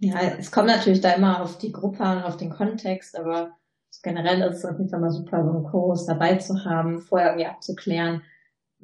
Ja, 0.04 0.20
es 0.36 0.50
kommt 0.50 0.66
natürlich 0.66 1.00
da 1.00 1.12
immer 1.12 1.40
auf 1.42 1.58
die 1.58 1.70
Gruppe 1.70 2.00
an, 2.02 2.24
auf 2.24 2.36
den 2.36 2.50
Kontext, 2.50 3.16
aber 3.16 3.56
generell 4.02 4.40
ist 4.42 4.56
es 4.58 4.64
auf 4.64 4.76
jeden 4.78 4.90
Fall 4.90 4.98
mal 4.98 5.12
super, 5.12 5.44
so 5.44 5.50
einen 5.50 5.62
Kurs 5.64 6.06
dabei 6.06 6.36
zu 6.36 6.64
haben, 6.64 7.00
vorher 7.00 7.28
irgendwie 7.30 7.46
abzuklären, 7.46 8.22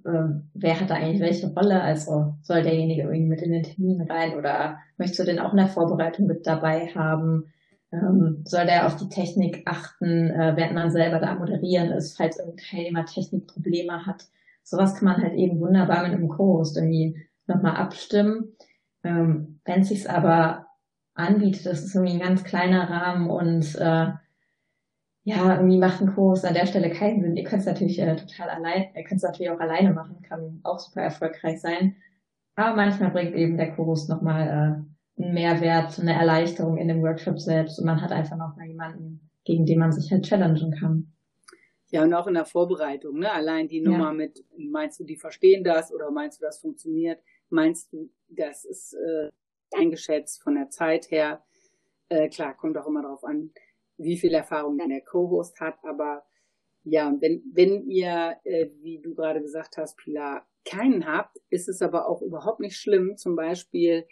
äh, 0.05 0.29
wer 0.55 0.81
hat 0.81 0.91
da 0.91 0.95
eigentlich 0.95 1.21
welche 1.21 1.53
Rolle, 1.55 1.83
also 1.83 2.35
soll 2.43 2.63
derjenige 2.63 3.03
irgendwie 3.03 3.27
mit 3.27 3.43
in 3.43 3.51
den 3.51 3.65
Termin 3.65 4.03
rein 4.03 4.37
oder 4.37 4.79
möchtest 4.97 5.19
du 5.21 5.25
den 5.25 5.41
auch 5.41 5.51
in 5.51 5.57
der 5.59 5.67
Vorbereitung 5.69 6.27
mit 6.29 6.47
dabei 6.47 6.87
haben? 6.95 7.53
Ähm, 7.93 8.43
soll 8.45 8.67
der 8.67 8.87
auf 8.87 8.95
die 8.97 9.09
Technik 9.09 9.63
achten, 9.67 10.31
äh, 10.31 10.55
während 10.57 10.75
man 10.75 10.93
selber 10.93 11.19
da 11.19 11.35
moderieren 11.35 11.91
ist, 11.91 12.17
falls 12.17 12.39
irgendein 12.39 12.65
Teilnehmer 12.65 13.07
Technikprobleme 13.07 14.07
hat. 14.07 14.27
Sowas 14.63 14.95
kann 14.95 15.07
man 15.07 15.23
halt 15.23 15.35
eben 15.35 15.59
wunderbar 15.59 16.05
mit 16.05 16.13
einem 16.13 16.29
Kurs 16.29 16.77
irgendwie 16.77 17.17
nochmal 17.49 17.77
abstimmen. 17.77 18.55
Ähm, 19.03 19.61
wenn 19.65 19.81
es 19.81 19.89
sich 19.89 20.09
aber 20.09 20.68
anbietet, 21.19 21.67
das 21.67 21.85
ist 21.85 21.95
irgendwie 21.95 22.15
ein 22.15 22.21
ganz 22.21 22.45
kleiner 22.45 22.89
Rahmen 22.89 23.29
und 23.31 23.75
äh, 23.77 24.13
ja, 25.25 25.57
irgendwie 25.57 25.79
macht 25.79 26.01
ein 26.01 26.15
Kurs 26.15 26.45
an 26.45 26.55
der 26.55 26.67
Stelle 26.67 26.91
keinen 26.91 27.21
Sinn. 27.21 27.37
Ihr 27.37 27.45
könnt 27.45 27.61
es 27.61 27.67
natürlich 27.67 27.99
äh, 27.99 28.17
total 28.17 28.49
allein, 28.49 28.87
ihr 28.95 29.05
könnt 29.05 29.19
es 29.19 29.25
natürlich 29.25 29.51
auch 29.51 29.61
alleine 29.61 29.93
machen, 29.93 30.23
kann 30.23 30.61
auch 30.63 30.79
super 30.79 31.03
erfolgreich 31.03 31.61
sein. 31.61 31.97
Aber 32.55 32.75
manchmal 32.75 33.11
bringt 33.11 33.35
eben 33.35 33.57
der 33.57 33.75
Kurs 33.75 34.09
nochmal 34.09 34.87
äh, 35.19 35.23
einen 35.23 35.35
Mehrwert, 35.35 35.99
eine 35.99 36.15
Erleichterung 36.15 36.79
in 36.79 36.89
dem 36.89 37.03
Workshop 37.03 37.39
selbst 37.39 37.79
und 37.79 37.87
man 37.87 38.01
hat 38.01 38.13
einfach 38.13 38.37
nochmal 38.37 38.67
jemanden, 38.67 39.29
gegen 39.45 39.67
den 39.67 39.81
man 39.81 39.93
sich 39.93 40.11
halt 40.11 40.25
challengen 40.25 40.73
kann. 40.79 41.13
Ja, 41.91 42.03
und 42.03 42.15
auch 42.15 42.27
in 42.27 42.35
der 42.35 42.45
Vorbereitung, 42.45 43.19
ne? 43.19 43.33
Allein 43.33 43.67
die 43.67 43.81
Nummer 43.81 44.09
ja. 44.09 44.13
mit, 44.13 44.45
meinst 44.59 45.01
du, 45.01 45.05
die 45.05 45.17
verstehen 45.17 45.65
das 45.65 45.93
oder 45.93 46.11
meinst 46.11 46.41
du, 46.41 46.45
das 46.45 46.61
funktioniert? 46.61 47.21
Meinst 47.49 47.93
du, 47.93 48.11
das 48.29 48.65
ist 48.65 48.95
äh, 48.95 49.31
eingeschätzt 49.75 50.43
von 50.43 50.55
der 50.55 50.71
Zeit 50.71 51.11
her? 51.11 51.45
Äh, 52.09 52.29
klar, 52.29 52.57
kommt 52.57 52.77
auch 52.79 52.87
immer 52.87 53.03
darauf 53.03 53.25
an, 53.25 53.53
wie 53.97 54.17
viel 54.17 54.33
Erfahrung 54.33 54.79
dann 54.79 54.91
der 54.91 55.03
Co-Host 55.03 55.61
hat, 55.61 55.77
aber 55.83 56.25
ja, 56.85 57.15
wenn, 57.21 57.43
wenn 57.53 57.87
ihr, 57.89 58.37
äh, 58.45 58.69
wie 58.81 59.01
du 59.01 59.15
gerade 59.15 59.43
gesagt 59.43 59.77
hast, 59.77 59.97
Pilar, 59.97 60.47
keinen 60.65 61.07
habt, 61.07 61.37
ist 61.51 61.69
es 61.69 61.83
aber 61.83 62.09
auch 62.09 62.23
überhaupt 62.23 62.61
nicht 62.61 62.77
schlimm, 62.77 63.17
zum 63.17 63.37
Beispiel 63.37 64.07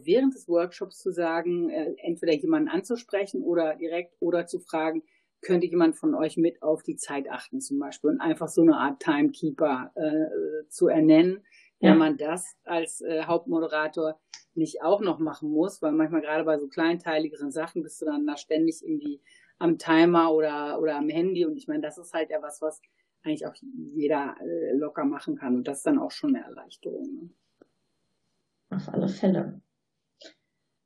während 0.00 0.34
des 0.34 0.48
Workshops 0.48 0.98
zu 0.98 1.12
sagen, 1.12 1.70
äh, 1.70 1.94
entweder 1.98 2.32
jemanden 2.32 2.68
anzusprechen 2.68 3.42
oder 3.42 3.76
direkt 3.76 4.14
oder 4.20 4.46
zu 4.46 4.58
fragen, 4.60 5.02
könnte 5.40 5.66
jemand 5.66 5.96
von 5.96 6.14
euch 6.14 6.36
mit 6.36 6.62
auf 6.62 6.82
die 6.82 6.96
Zeit 6.96 7.30
achten 7.30 7.60
zum 7.60 7.78
Beispiel 7.78 8.10
und 8.10 8.20
einfach 8.20 8.48
so 8.48 8.62
eine 8.62 8.76
Art 8.76 9.00
Timekeeper 9.00 9.92
äh, 9.94 10.68
zu 10.68 10.88
ernennen, 10.88 11.44
ja. 11.84 11.90
wenn 11.90 11.98
man 11.98 12.16
das 12.16 12.56
als 12.64 13.00
äh, 13.00 13.24
Hauptmoderator 13.24 14.18
nicht 14.54 14.82
auch 14.82 15.00
noch 15.00 15.18
machen 15.18 15.50
muss, 15.50 15.82
weil 15.82 15.92
manchmal 15.92 16.20
gerade 16.20 16.44
bei 16.44 16.58
so 16.58 16.68
kleinteiligeren 16.68 17.50
Sachen 17.50 17.82
bist 17.82 18.00
du 18.00 18.06
dann 18.06 18.26
da 18.26 18.36
ständig 18.36 18.82
irgendwie 18.82 19.20
am 19.58 19.78
Timer 19.78 20.32
oder, 20.32 20.80
oder 20.80 20.96
am 20.96 21.08
Handy 21.08 21.44
und 21.44 21.56
ich 21.56 21.68
meine, 21.68 21.82
das 21.82 21.98
ist 21.98 22.12
halt 22.12 22.30
ja 22.30 22.42
was, 22.42 22.60
was 22.62 22.80
eigentlich 23.22 23.46
auch 23.46 23.54
jeder 23.94 24.36
äh, 24.40 24.72
locker 24.76 25.04
machen 25.04 25.36
kann 25.36 25.56
und 25.56 25.66
das 25.66 25.78
ist 25.78 25.86
dann 25.86 25.98
auch 25.98 26.10
schon 26.10 26.36
eine 26.36 26.44
Erleichterung. 26.44 27.14
Ne? 27.14 27.30
Auf 28.70 28.88
alle 28.88 29.08
Fälle. 29.08 29.60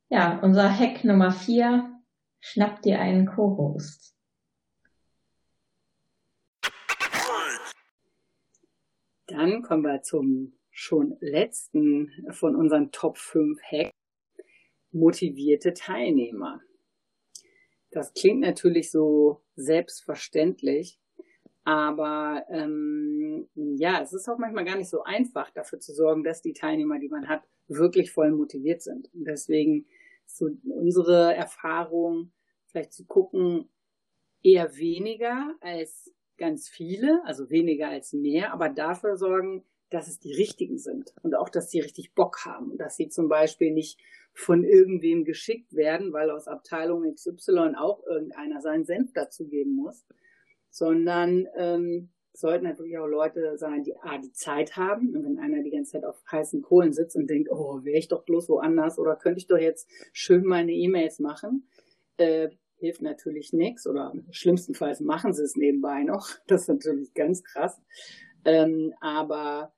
Ja, 0.09 0.41
unser 0.43 0.71
Hack 0.71 1.05
Nummer 1.05 1.31
vier, 1.31 2.01
schnapp 2.41 2.83
dir 2.83 3.01
einen 3.01 3.27
Co-Host. 3.27 4.15
Dann 9.27 9.63
kommen 9.63 9.83
wir 9.83 10.03
zum 10.03 10.58
schon 10.79 11.17
letzten 11.19 12.13
von 12.31 12.55
unseren 12.55 12.93
Top 12.93 13.19
5 13.19 13.61
Hacks. 13.63 13.91
Motivierte 14.93 15.75
Teilnehmer. 15.75 16.63
Das 17.91 18.15
klingt 18.15 18.41
natürlich 18.41 18.93
so 18.93 19.43
selbstverständlich, 19.57 21.01
aber 21.65 22.45
ähm, 22.49 23.49
ja, 23.55 24.01
es 24.01 24.13
ist 24.13 24.29
auch 24.29 24.39
manchmal 24.39 24.65
gar 24.65 24.77
nicht 24.77 24.89
so 24.89 25.03
einfach, 25.03 25.51
dafür 25.51 25.81
zu 25.81 25.93
sorgen, 25.93 26.23
dass 26.23 26.43
die 26.43 26.53
Teilnehmer, 26.53 27.01
die 27.01 27.09
man 27.09 27.29
hat, 27.29 27.43
wirklich 27.67 28.13
voll 28.13 28.31
motiviert 28.31 28.81
sind. 28.81 29.13
Und 29.13 29.25
deswegen 29.25 29.87
so 30.27 30.49
unsere 30.65 31.35
Erfahrung, 31.35 32.31
vielleicht 32.67 32.93
zu 32.93 33.05
gucken, 33.05 33.69
eher 34.45 34.77
weniger 34.77 35.57
als 35.61 36.15
ganz 36.37 36.69
viele, 36.69 37.21
also 37.25 37.51
weniger 37.51 37.89
als 37.89 38.13
mehr, 38.13 38.53
aber 38.53 38.69
dafür 38.69 39.17
sorgen, 39.17 39.65
dass 39.91 40.09
es 40.09 40.19
die 40.19 40.35
richtigen 40.35 40.79
sind 40.79 41.15
und 41.23 41.35
auch, 41.35 41.49
dass 41.49 41.71
sie 41.71 41.81
richtig 41.81 42.15
Bock 42.15 42.45
haben, 42.45 42.77
dass 42.77 42.97
sie 42.97 43.09
zum 43.09 43.29
Beispiel 43.29 43.73
nicht 43.73 43.99
von 44.35 44.65
irgendwem 44.65 45.25
geschickt 45.25 45.75
werden, 45.75 46.13
weil 46.13 46.31
aus 46.31 46.47
Abteilung 46.47 47.13
XY 47.13 47.75
auch 47.77 48.05
irgendeiner 48.07 48.61
seinen 48.61 48.85
Senf 48.85 49.13
dazugeben 49.13 49.75
muss, 49.75 50.07
sondern 50.71 51.49
ähm, 51.57 52.11
sollten 52.33 52.65
natürlich 52.65 52.99
auch 52.99 53.07
Leute 53.07 53.59
sein, 53.59 53.83
die 53.83 53.97
A, 53.97 54.19
die 54.19 54.33
Zeit 54.33 54.77
haben. 54.77 55.15
Und 55.17 55.25
wenn 55.25 55.39
einer 55.39 55.63
die 55.63 55.71
ganze 55.71 55.93
Zeit 55.93 56.05
auf 56.05 56.23
heißen 56.31 56.63
Kohlen 56.63 56.93
sitzt 56.93 57.17
und 57.17 57.29
denkt, 57.29 57.51
oh, 57.51 57.81
wäre 57.83 57.99
ich 57.99 58.09
doch 58.09 58.25
bloß 58.25 58.49
woanders 58.49 58.99
oder 58.99 59.17
könnte 59.17 59.39
ich 59.39 59.49
doch 59.49 59.59
jetzt 59.59 59.89
schön 60.13 60.45
meine 60.45 60.73
E-Mails 60.73 61.19
machen, 61.19 61.69
äh, 62.17 62.51
hilft 62.77 63.03
natürlich 63.03 63.53
nichts 63.53 63.89
oder 63.89 64.13
schlimmstenfalls 64.31 65.01
machen 65.01 65.33
sie 65.33 65.43
es 65.43 65.57
nebenbei 65.57 66.05
noch. 66.05 66.29
Das 66.47 66.63
ist 66.63 66.69
natürlich 66.69 67.13
ganz 67.13 67.43
krass. 67.43 67.81
Ähm, 68.45 68.95
aber 69.01 69.73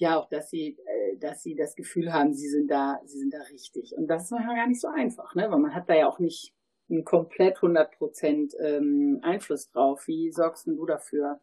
ja, 0.00 0.18
auch, 0.18 0.28
dass 0.30 0.48
sie, 0.48 0.78
äh, 0.86 1.18
dass 1.18 1.42
sie 1.42 1.54
das 1.54 1.76
Gefühl 1.76 2.12
haben, 2.12 2.32
sie 2.32 2.48
sind 2.48 2.70
da, 2.70 3.00
sie 3.04 3.18
sind 3.18 3.34
da 3.34 3.42
richtig. 3.52 3.94
Und 3.96 4.06
das 4.06 4.24
ist 4.24 4.30
manchmal 4.30 4.56
gar 4.56 4.66
nicht 4.66 4.80
so 4.80 4.88
einfach, 4.88 5.34
ne? 5.34 5.50
Weil 5.50 5.58
man 5.58 5.74
hat 5.74 5.90
da 5.90 5.94
ja 5.94 6.08
auch 6.08 6.18
nicht 6.18 6.54
einen 6.88 7.04
komplett 7.04 7.56
100 7.56 7.92
Prozent 7.98 8.54
ähm, 8.58 9.20
Einfluss 9.22 9.70
drauf. 9.70 10.06
Wie 10.08 10.32
sorgst 10.32 10.66
du 10.66 10.86
dafür, 10.86 11.38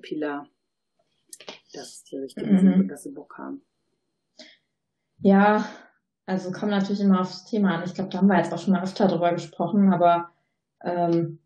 Pilar, 0.00 0.48
dass 1.74 2.04
die 2.04 2.16
Richtigen 2.16 2.52
mhm. 2.52 2.58
sind 2.58 2.74
und 2.74 2.88
dass 2.88 3.02
sie 3.02 3.12
Bock 3.12 3.36
haben? 3.36 3.62
Ja, 5.18 5.68
also 6.24 6.50
kommt 6.50 6.70
natürlich 6.70 7.02
immer 7.02 7.20
aufs 7.20 7.44
Thema 7.44 7.76
an. 7.76 7.84
Ich 7.84 7.92
glaube, 7.92 8.08
da 8.08 8.18
haben 8.18 8.28
wir 8.28 8.38
jetzt 8.38 8.52
auch 8.52 8.58
schon 8.58 8.72
mal 8.72 8.82
öfter 8.82 9.08
drüber 9.08 9.32
gesprochen, 9.32 9.92
aber 9.92 10.30
ähm, 10.82 11.40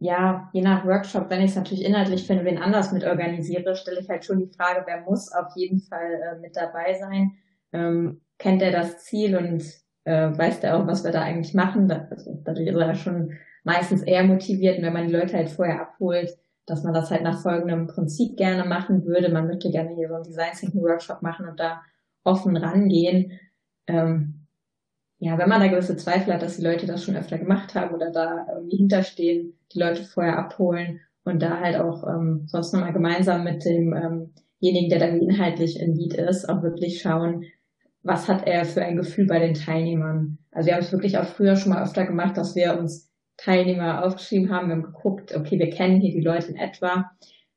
ja, 0.00 0.48
je 0.54 0.62
nach 0.62 0.86
Workshop, 0.86 1.28
wenn 1.28 1.42
ich 1.42 1.50
es 1.50 1.56
natürlich 1.56 1.84
inhaltlich 1.84 2.26
für 2.26 2.42
wen 2.42 2.56
anders 2.56 2.90
mit 2.90 3.04
organisiere, 3.04 3.76
stelle 3.76 4.00
ich 4.00 4.08
halt 4.08 4.24
schon 4.24 4.38
die 4.38 4.50
Frage, 4.56 4.82
wer 4.86 5.02
muss 5.02 5.30
auf 5.30 5.54
jeden 5.54 5.80
Fall 5.80 6.14
äh, 6.14 6.40
mit 6.40 6.56
dabei 6.56 6.94
sein? 6.98 7.32
Ähm, 7.72 8.22
kennt 8.38 8.62
er 8.62 8.72
das 8.72 9.04
Ziel 9.04 9.36
und 9.36 9.62
äh, 10.04 10.36
weiß 10.36 10.60
der 10.60 10.78
auch, 10.78 10.86
was 10.86 11.04
wir 11.04 11.12
da 11.12 11.20
eigentlich 11.20 11.52
machen? 11.52 11.86
Das, 11.86 12.10
also, 12.10 12.40
dadurch 12.42 12.66
ist 12.66 12.76
er 12.76 12.94
schon 12.94 13.32
meistens 13.62 14.02
eher 14.02 14.24
motiviert, 14.24 14.80
wenn 14.80 14.94
man 14.94 15.06
die 15.06 15.12
Leute 15.12 15.36
halt 15.36 15.50
vorher 15.50 15.82
abholt, 15.82 16.30
dass 16.64 16.82
man 16.82 16.94
das 16.94 17.10
halt 17.10 17.22
nach 17.22 17.42
folgendem 17.42 17.86
Prinzip 17.86 18.38
gerne 18.38 18.66
machen 18.66 19.04
würde. 19.04 19.28
Man 19.30 19.48
möchte 19.48 19.70
gerne 19.70 19.94
hier 19.94 20.08
so 20.08 20.14
einen 20.14 20.24
Design 20.24 20.52
Thinking 20.58 20.80
Workshop 20.80 21.20
machen 21.20 21.46
und 21.46 21.60
da 21.60 21.82
offen 22.24 22.56
rangehen. 22.56 23.38
Ähm, 23.86 24.39
ja, 25.22 25.36
wenn 25.36 25.50
man 25.50 25.60
da 25.60 25.68
gewisse 25.68 25.98
Zweifel 25.98 26.32
hat, 26.32 26.42
dass 26.42 26.56
die 26.56 26.64
Leute 26.64 26.86
das 26.86 27.04
schon 27.04 27.14
öfter 27.14 27.38
gemacht 27.38 27.74
haben 27.74 27.94
oder 27.94 28.10
da 28.10 28.46
irgendwie 28.54 28.78
hinterstehen, 28.78 29.52
die 29.72 29.78
Leute 29.78 30.02
vorher 30.02 30.38
abholen 30.38 31.00
und 31.24 31.42
da 31.42 31.60
halt 31.60 31.76
auch 31.76 32.04
ähm, 32.08 32.44
sonst 32.46 32.72
nochmal 32.72 32.94
gemeinsam 32.94 33.44
mit 33.44 33.62
demjenigen, 33.62 34.32
ähm 34.62 34.88
der 34.88 34.98
dann 34.98 35.20
inhaltlich 35.20 35.78
in 35.78 35.94
Lied 35.94 36.14
ist, 36.14 36.48
auch 36.48 36.62
wirklich 36.62 37.02
schauen, 37.02 37.44
was 38.02 38.28
hat 38.28 38.46
er 38.46 38.64
für 38.64 38.82
ein 38.82 38.96
Gefühl 38.96 39.26
bei 39.26 39.38
den 39.38 39.52
Teilnehmern. 39.52 40.38
Also 40.52 40.68
wir 40.68 40.74
haben 40.74 40.82
es 40.82 40.92
wirklich 40.92 41.18
auch 41.18 41.26
früher 41.26 41.56
schon 41.56 41.72
mal 41.72 41.82
öfter 41.82 42.06
gemacht, 42.06 42.38
dass 42.38 42.56
wir 42.56 42.78
uns 42.78 43.12
Teilnehmer 43.36 44.02
aufgeschrieben 44.02 44.50
haben, 44.50 44.68
wir 44.68 44.76
haben 44.76 44.82
geguckt, 44.82 45.36
okay, 45.36 45.58
wir 45.58 45.68
kennen 45.68 46.00
hier 46.00 46.12
die 46.12 46.24
Leute 46.24 46.48
in 46.48 46.56
etwa, 46.56 47.10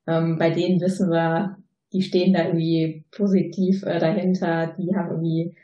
ähm, 0.06 0.36
bei 0.38 0.50
denen 0.50 0.82
wissen 0.82 1.08
wir, 1.10 1.56
die 1.94 2.02
stehen 2.02 2.34
da 2.34 2.44
irgendwie 2.44 3.06
positiv 3.10 3.84
äh, 3.84 3.98
dahinter, 3.98 4.74
die 4.78 4.94
haben 4.94 5.10
irgendwie 5.10 5.56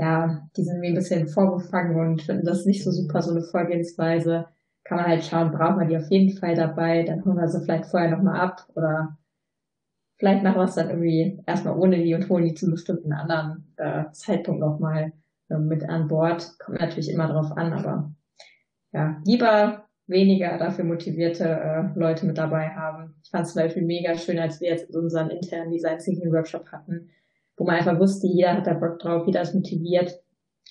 ja, 0.00 0.48
die 0.56 0.64
sind 0.64 0.80
mir 0.80 0.88
ein 0.88 0.94
bisschen 0.94 1.28
vorgefangen 1.28 1.94
und 1.94 2.22
finden 2.22 2.46
das 2.46 2.64
nicht 2.64 2.82
so 2.82 2.90
super, 2.90 3.20
so 3.20 3.32
eine 3.32 3.42
Vorgehensweise. 3.42 4.46
Kann 4.82 4.96
man 4.96 5.06
halt 5.06 5.24
schauen, 5.24 5.52
braucht 5.52 5.76
man 5.76 5.88
die 5.88 5.96
auf 5.98 6.08
jeden 6.08 6.38
Fall 6.38 6.54
dabei, 6.54 7.02
dann 7.02 7.22
holen 7.22 7.36
wir 7.36 7.48
sie 7.48 7.60
vielleicht 7.60 7.84
vorher 7.84 8.10
nochmal 8.10 8.40
ab 8.40 8.66
oder 8.74 9.18
vielleicht 10.16 10.42
machen 10.42 10.56
wir 10.56 10.64
es 10.64 10.74
dann 10.74 10.88
irgendwie 10.88 11.42
erstmal 11.46 11.76
ohne 11.76 12.02
die 12.02 12.14
und 12.14 12.30
holen 12.30 12.46
die 12.46 12.54
zu 12.54 12.64
einem 12.64 12.76
bestimmten 12.76 13.12
anderen 13.12 13.74
äh, 13.76 14.04
Zeitpunkt 14.12 14.60
nochmal 14.60 15.12
äh, 15.50 15.58
mit 15.58 15.86
an 15.86 16.08
Bord. 16.08 16.58
Kommt 16.58 16.80
natürlich 16.80 17.10
immer 17.10 17.28
drauf 17.28 17.54
an, 17.54 17.74
aber 17.74 18.10
ja, 18.92 19.20
lieber 19.26 19.84
weniger 20.06 20.56
dafür 20.56 20.84
motivierte 20.86 21.44
äh, 21.44 21.98
Leute 21.98 22.24
mit 22.24 22.38
dabei 22.38 22.70
haben. 22.70 23.16
Ich 23.22 23.28
fand 23.28 23.46
es 23.46 23.52
zum 23.52 23.62
Beispiel 23.62 23.84
mega 23.84 24.16
schön, 24.16 24.38
als 24.38 24.62
wir 24.62 24.70
jetzt 24.70 24.96
unseren 24.96 25.28
internen 25.28 25.70
Design 25.70 25.98
Thinking 25.98 26.32
Workshop 26.32 26.72
hatten, 26.72 27.10
wo 27.60 27.66
man 27.66 27.76
einfach 27.76 28.00
wusste, 28.00 28.26
jeder 28.26 28.54
hat 28.54 28.66
da 28.66 28.72
Bock 28.72 28.98
drauf, 29.00 29.26
jeder 29.26 29.42
ist 29.42 29.54
motiviert 29.54 30.18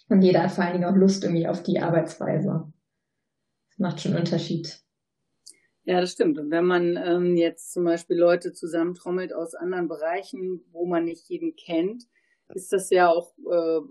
und 0.07 0.23
jeder 0.23 0.41
hat 0.41 0.51
vor 0.51 0.63
allen 0.63 0.73
Dingen 0.73 0.85
auch 0.85 0.95
Lust 0.95 1.23
irgendwie 1.23 1.47
auf 1.47 1.61
die 1.61 1.79
Arbeitsweise. 1.79 2.73
Das 3.69 3.77
macht 3.77 4.01
schon 4.01 4.13
einen 4.13 4.21
Unterschied. 4.21 4.81
Ja, 5.83 6.01
das 6.01 6.13
stimmt. 6.13 6.39
Und 6.39 6.49
wenn 6.49 6.65
man 6.65 6.97
ähm, 6.97 7.37
jetzt 7.37 7.73
zum 7.73 7.83
Beispiel 7.83 8.17
Leute 8.17 8.53
zusammentrommelt 8.53 9.33
aus 9.33 9.53
anderen 9.53 9.87
Bereichen, 9.87 10.65
wo 10.71 10.87
man 10.87 11.05
nicht 11.05 11.29
jeden 11.29 11.55
kennt, 11.55 12.05
ist 12.55 12.73
das 12.73 12.89
ja 12.89 13.07
auch 13.07 13.35
äh, 13.37 13.81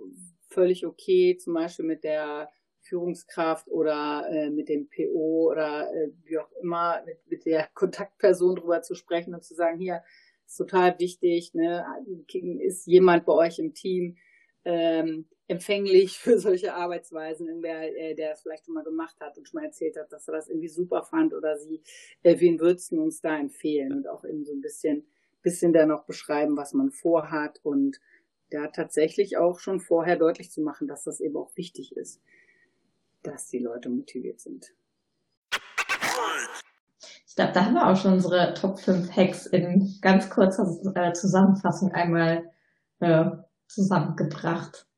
völlig 0.48 0.84
okay, 0.84 1.36
zum 1.36 1.54
Beispiel 1.54 1.84
mit 1.84 2.02
der 2.02 2.48
Führungskraft 2.80 3.68
oder 3.68 4.26
äh, 4.28 4.50
mit 4.50 4.68
dem 4.68 4.88
PO 4.88 5.52
oder 5.52 5.88
äh, 5.94 6.08
wie 6.24 6.38
auch 6.38 6.50
immer, 6.60 7.00
mit, 7.06 7.18
mit 7.28 7.46
der 7.46 7.68
Kontaktperson 7.74 8.56
drüber 8.56 8.82
zu 8.82 8.96
sprechen 8.96 9.34
und 9.34 9.44
zu 9.44 9.54
sagen, 9.54 9.78
hier, 9.78 10.02
ist 10.48 10.56
total 10.56 10.98
wichtig. 10.98 11.54
Ne? 11.54 11.84
Ist 12.60 12.86
jemand 12.86 13.26
bei 13.26 13.32
euch 13.34 13.58
im 13.58 13.74
Team 13.74 14.16
ähm, 14.64 15.26
empfänglich 15.46 16.18
für 16.18 16.38
solche 16.38 16.74
Arbeitsweisen? 16.74 17.46
Irgendwer, 17.46 17.96
äh, 17.96 18.14
der 18.14 18.32
es 18.32 18.40
vielleicht 18.40 18.64
schon 18.64 18.74
mal 18.74 18.84
gemacht 18.84 19.16
hat 19.20 19.36
und 19.36 19.46
schon 19.46 19.60
mal 19.60 19.66
erzählt 19.66 19.96
hat, 19.96 20.10
dass 20.10 20.26
er 20.26 20.32
das 20.32 20.48
irgendwie 20.48 20.68
super 20.68 21.02
fand 21.02 21.34
oder 21.34 21.58
sie, 21.58 21.82
äh, 22.22 22.40
wen 22.40 22.58
würdest 22.60 22.92
du 22.92 23.02
uns 23.02 23.20
da 23.20 23.38
empfehlen? 23.38 23.92
Und 23.92 24.08
auch 24.08 24.24
eben 24.24 24.44
so 24.44 24.52
ein 24.52 24.62
bisschen, 24.62 25.06
bisschen 25.42 25.72
da 25.72 25.84
noch 25.86 26.04
beschreiben, 26.04 26.56
was 26.56 26.72
man 26.72 26.90
vorhat 26.90 27.60
und 27.62 28.00
da 28.50 28.68
tatsächlich 28.68 29.36
auch 29.36 29.58
schon 29.58 29.78
vorher 29.78 30.16
deutlich 30.16 30.50
zu 30.50 30.62
machen, 30.62 30.88
dass 30.88 31.04
das 31.04 31.20
eben 31.20 31.36
auch 31.36 31.54
wichtig 31.56 31.94
ist, 31.94 32.22
dass 33.22 33.48
die 33.48 33.58
Leute 33.58 33.90
motiviert 33.90 34.40
sind. 34.40 34.74
Ich 37.38 37.40
glaube, 37.40 37.54
da 37.54 37.66
haben 37.66 37.74
wir 37.74 37.86
auch 37.86 37.96
schon 37.96 38.14
unsere 38.14 38.52
Top 38.54 38.80
5 38.80 39.16
Hacks 39.16 39.46
in 39.46 39.96
ganz 40.00 40.28
kurzer 40.28 40.66
äh, 40.96 41.12
Zusammenfassung 41.12 41.92
einmal 41.92 42.50
äh, 42.98 43.26
zusammengebracht. 43.68 44.88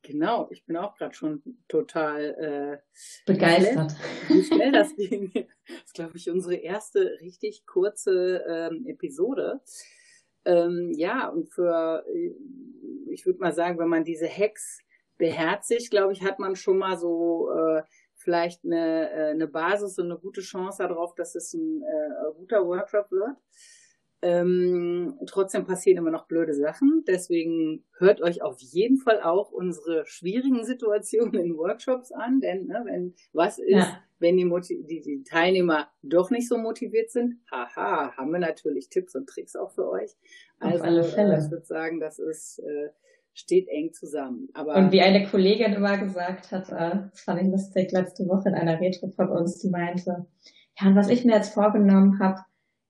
Genau, 0.00 0.48
ich 0.50 0.64
bin 0.64 0.78
auch 0.78 0.96
gerade 0.96 1.12
schon 1.12 1.42
total 1.68 2.80
äh, 2.80 3.00
begeistert. 3.26 3.94
Wie 4.28 4.42
schnell 4.42 4.72
das 4.72 4.96
ging. 4.96 5.32
Das 5.34 5.84
ist, 5.84 5.92
glaube 5.92 6.16
ich, 6.16 6.30
unsere 6.30 6.54
erste 6.54 7.18
richtig 7.20 7.66
kurze 7.66 8.42
ähm, 8.48 8.86
Episode. 8.86 9.60
Ähm, 10.46 10.92
ja, 10.96 11.28
und 11.28 11.52
für, 11.52 12.06
ich 13.10 13.26
würde 13.26 13.38
mal 13.38 13.52
sagen, 13.52 13.78
wenn 13.78 13.88
man 13.88 14.04
diese 14.04 14.30
Hacks 14.30 14.80
beherzigt, 15.18 15.90
glaube 15.90 16.14
ich, 16.14 16.22
hat 16.22 16.38
man 16.38 16.56
schon 16.56 16.78
mal 16.78 16.96
so 16.96 17.50
äh, 17.50 17.82
vielleicht 18.22 18.64
eine, 18.64 19.10
äh, 19.10 19.30
eine 19.30 19.48
Basis 19.48 19.98
und 19.98 20.06
eine 20.06 20.18
gute 20.18 20.40
Chance 20.40 20.82
darauf, 20.86 21.14
dass 21.14 21.34
es 21.34 21.52
ein 21.54 21.82
äh, 21.82 22.32
guter 22.36 22.66
Workshop 22.66 23.10
wird. 23.10 23.36
Ähm, 24.24 25.18
trotzdem 25.26 25.64
passieren 25.64 25.98
immer 25.98 26.12
noch 26.12 26.28
blöde 26.28 26.54
Sachen. 26.54 27.02
Deswegen 27.08 27.84
hört 27.98 28.20
euch 28.22 28.40
auf 28.40 28.60
jeden 28.60 28.98
Fall 28.98 29.20
auch 29.20 29.50
unsere 29.50 30.06
schwierigen 30.06 30.64
Situationen 30.64 31.34
in 31.34 31.56
Workshops 31.56 32.12
an. 32.12 32.40
Denn 32.40 32.66
ne, 32.66 32.82
wenn 32.84 33.14
was 33.32 33.58
ist, 33.58 33.68
ja. 33.68 34.00
wenn 34.20 34.36
die, 34.36 34.84
die, 34.86 35.00
die, 35.00 35.24
Teilnehmer 35.24 35.88
doch 36.02 36.30
nicht 36.30 36.48
so 36.48 36.56
motiviert 36.56 37.10
sind, 37.10 37.40
haha, 37.50 38.16
haben 38.16 38.30
wir 38.30 38.38
natürlich 38.38 38.88
Tipps 38.88 39.16
und 39.16 39.28
Tricks 39.28 39.56
auch 39.56 39.72
für 39.72 39.90
euch. 39.90 40.12
Also. 40.60 40.84
Äh, 40.84 41.00
ich 41.00 41.50
würde 41.50 41.64
sagen, 41.64 41.98
das 41.98 42.20
ist 42.20 42.60
äh, 42.60 42.90
steht 43.34 43.68
eng 43.68 43.92
zusammen. 43.92 44.48
Aber 44.54 44.76
und 44.76 44.92
wie 44.92 45.00
eine 45.00 45.26
Kollegin 45.26 45.72
immer 45.72 45.98
gesagt 45.98 46.52
hat, 46.52 46.70
äh, 46.70 47.08
das 47.10 47.20
fand 47.20 47.42
ich 47.42 47.48
lustig, 47.48 47.92
letzte 47.92 48.26
Woche 48.26 48.48
in 48.48 48.54
einer 48.54 48.80
Retro 48.80 49.08
von 49.08 49.28
uns, 49.28 49.58
die 49.58 49.70
meinte, 49.70 50.26
ja, 50.80 50.88
und 50.88 50.96
was 50.96 51.08
ich 51.08 51.24
mir 51.24 51.34
jetzt 51.34 51.54
vorgenommen 51.54 52.18
habe, 52.18 52.40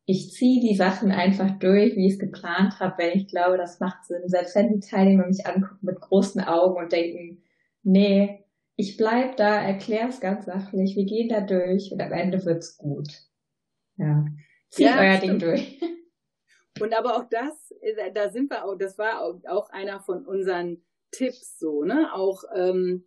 ich 0.04 0.32
ziehe 0.32 0.60
die 0.60 0.74
Sachen 0.74 1.12
einfach 1.12 1.58
durch, 1.58 1.94
wie 1.96 2.06
ich 2.06 2.14
es 2.14 2.18
geplant 2.18 2.80
habe, 2.80 2.94
weil 2.98 3.16
ich 3.16 3.28
glaube, 3.28 3.56
das 3.56 3.78
macht 3.78 4.04
Sinn. 4.04 4.22
Selbst 4.26 4.56
wenn 4.56 4.72
die 4.72 4.86
Teilnehmer 4.86 5.26
mich 5.26 5.46
angucken 5.46 5.86
mit 5.86 6.00
großen 6.00 6.42
Augen 6.42 6.76
und 6.76 6.92
denken, 6.92 7.42
nee, 7.84 8.44
ich 8.74 8.96
bleib 8.96 9.36
da, 9.36 9.62
erklär 9.62 10.08
es 10.08 10.20
ganz 10.20 10.46
sachlich, 10.46 10.96
wir 10.96 11.04
gehen 11.04 11.28
da 11.28 11.40
durch 11.40 11.92
und 11.92 12.00
am 12.00 12.12
Ende 12.12 12.44
wird's 12.44 12.76
gut. 12.78 13.08
Ja. 13.96 14.24
Zieht 14.70 14.86
ja, 14.86 14.98
euer 14.98 15.18
Ding 15.18 15.38
durch. 15.38 15.78
Und 16.82 16.98
aber 16.98 17.16
auch 17.16 17.28
das, 17.30 17.72
äh, 17.80 18.12
da 18.12 18.28
sind 18.30 18.50
wir 18.50 18.64
auch, 18.64 18.76
das 18.76 18.98
war 18.98 19.22
auch 19.22 19.70
einer 19.70 20.00
von 20.00 20.26
unseren 20.26 20.84
Tipps 21.12 21.56
so, 21.60 21.84
ne? 21.84 22.12
Auch 22.12 22.42
ähm, 22.56 23.04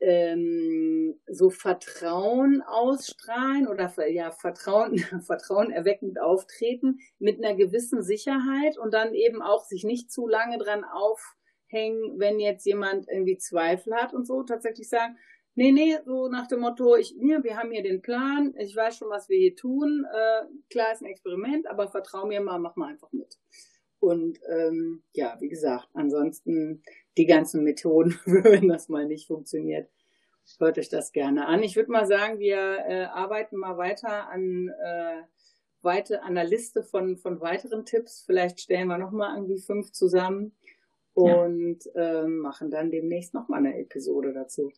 ähm, 0.00 1.18
so 1.26 1.48
Vertrauen 1.48 2.62
ausstrahlen 2.62 3.68
oder 3.68 3.90
ja 4.08 4.30
Vertrauen 4.32 4.98
Vertrauen 5.26 5.70
erweckend 5.70 6.20
auftreten 6.20 6.98
mit 7.18 7.42
einer 7.42 7.54
gewissen 7.54 8.02
Sicherheit 8.02 8.76
und 8.76 8.92
dann 8.92 9.14
eben 9.14 9.40
auch 9.40 9.64
sich 9.64 9.84
nicht 9.84 10.12
zu 10.12 10.28
lange 10.28 10.58
dran 10.58 10.84
aufhängen, 10.84 12.18
wenn 12.18 12.38
jetzt 12.38 12.66
jemand 12.66 13.08
irgendwie 13.08 13.38
Zweifel 13.38 13.94
hat 13.94 14.12
und 14.12 14.26
so 14.26 14.42
tatsächlich 14.42 14.90
sagen, 14.90 15.16
nee, 15.54 15.72
nee, 15.72 15.96
so 16.04 16.28
nach 16.28 16.46
dem 16.48 16.60
Motto, 16.60 16.96
ich, 16.96 17.14
ja, 17.18 17.42
wir 17.42 17.56
haben 17.56 17.70
hier 17.70 17.82
den 17.82 18.02
Plan, 18.02 18.54
ich 18.58 18.74
weiß 18.74 18.96
schon, 18.96 19.10
was 19.10 19.28
wir 19.28 19.38
hier 19.38 19.56
tun, 19.56 20.06
äh, 20.12 20.46
klar 20.70 20.92
ist 20.92 21.02
ein 21.02 21.06
Experiment, 21.10 21.66
aber 21.66 21.88
vertrau 21.88 22.26
mir 22.26 22.40
mal, 22.40 22.58
mach 22.58 22.76
mal 22.76 22.88
einfach 22.88 23.12
mit. 23.12 23.38
Und 24.00 24.40
ähm, 24.48 25.02
ja, 25.12 25.36
wie 25.40 25.48
gesagt, 25.48 25.88
ansonsten 25.92 26.82
die 27.18 27.26
ganzen 27.26 27.62
Methoden, 27.64 28.18
wenn 28.24 28.68
das 28.68 28.88
mal 28.88 29.06
nicht 29.06 29.26
funktioniert, 29.26 29.90
hört 30.58 30.78
euch 30.78 30.88
das 30.88 31.12
gerne 31.12 31.46
an. 31.46 31.62
Ich 31.62 31.76
würde 31.76 31.92
mal 31.92 32.06
sagen, 32.06 32.38
wir 32.38 32.56
äh, 32.56 33.04
arbeiten 33.04 33.56
mal 33.56 33.76
weiter 33.76 34.28
an 34.28 34.68
äh, 34.68 35.22
weiter 35.82 36.24
an 36.24 36.34
der 36.34 36.44
Liste 36.44 36.82
von 36.82 37.18
von 37.18 37.40
weiteren 37.40 37.84
Tipps. 37.84 38.22
Vielleicht 38.24 38.60
stellen 38.60 38.88
wir 38.88 38.98
noch 38.98 39.12
mal 39.12 39.34
irgendwie 39.36 39.60
fünf 39.60 39.92
zusammen 39.92 40.56
und 41.12 41.84
ja. 41.94 42.22
äh, 42.22 42.26
machen 42.26 42.70
dann 42.70 42.90
demnächst 42.90 43.34
noch 43.34 43.48
mal 43.48 43.58
eine 43.58 43.78
Episode 43.78 44.32
dazu. 44.32 44.72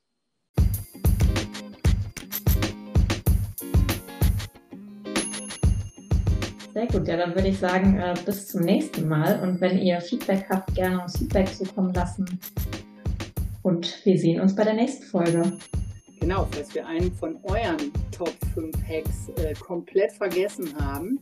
Sehr 6.72 6.86
gut, 6.86 7.06
ja, 7.06 7.18
dann 7.18 7.34
würde 7.34 7.48
ich 7.48 7.58
sagen, 7.58 7.98
äh, 7.98 8.14
bis 8.24 8.48
zum 8.48 8.62
nächsten 8.62 9.06
Mal. 9.06 9.40
Und 9.40 9.60
wenn 9.60 9.78
ihr 9.78 10.00
Feedback 10.00 10.46
habt, 10.48 10.74
gerne 10.74 11.02
uns 11.02 11.18
Feedback 11.18 11.48
zukommen 11.48 11.92
lassen. 11.92 12.24
Und 13.62 14.04
wir 14.04 14.18
sehen 14.18 14.40
uns 14.40 14.54
bei 14.54 14.64
der 14.64 14.74
nächsten 14.74 15.04
Folge. 15.04 15.58
Genau, 16.18 16.48
falls 16.50 16.74
wir 16.74 16.86
einen 16.86 17.12
von 17.12 17.36
euren 17.42 17.92
Top 18.10 18.32
5 18.54 18.74
Hacks 18.88 19.28
äh, 19.36 19.52
komplett 19.54 20.12
vergessen 20.12 20.74
haben, 20.80 21.18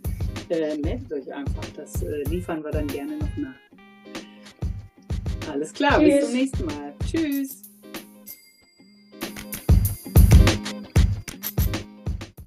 äh, 0.51 0.77
meldet 0.77 1.13
euch 1.13 1.35
einfach. 1.35 1.65
Das 1.77 2.01
äh, 2.03 2.23
liefern 2.29 2.63
wir 2.63 2.71
dann 2.71 2.87
gerne 2.87 3.17
noch 3.19 3.37
nach. 3.37 3.55
Alles 5.51 5.73
klar, 5.73 5.99
Tschüss. 5.99 6.15
bis 6.15 6.25
zum 6.27 6.35
nächsten 6.35 6.65
Mal. 6.67 6.95
Tschüss. 7.05 7.70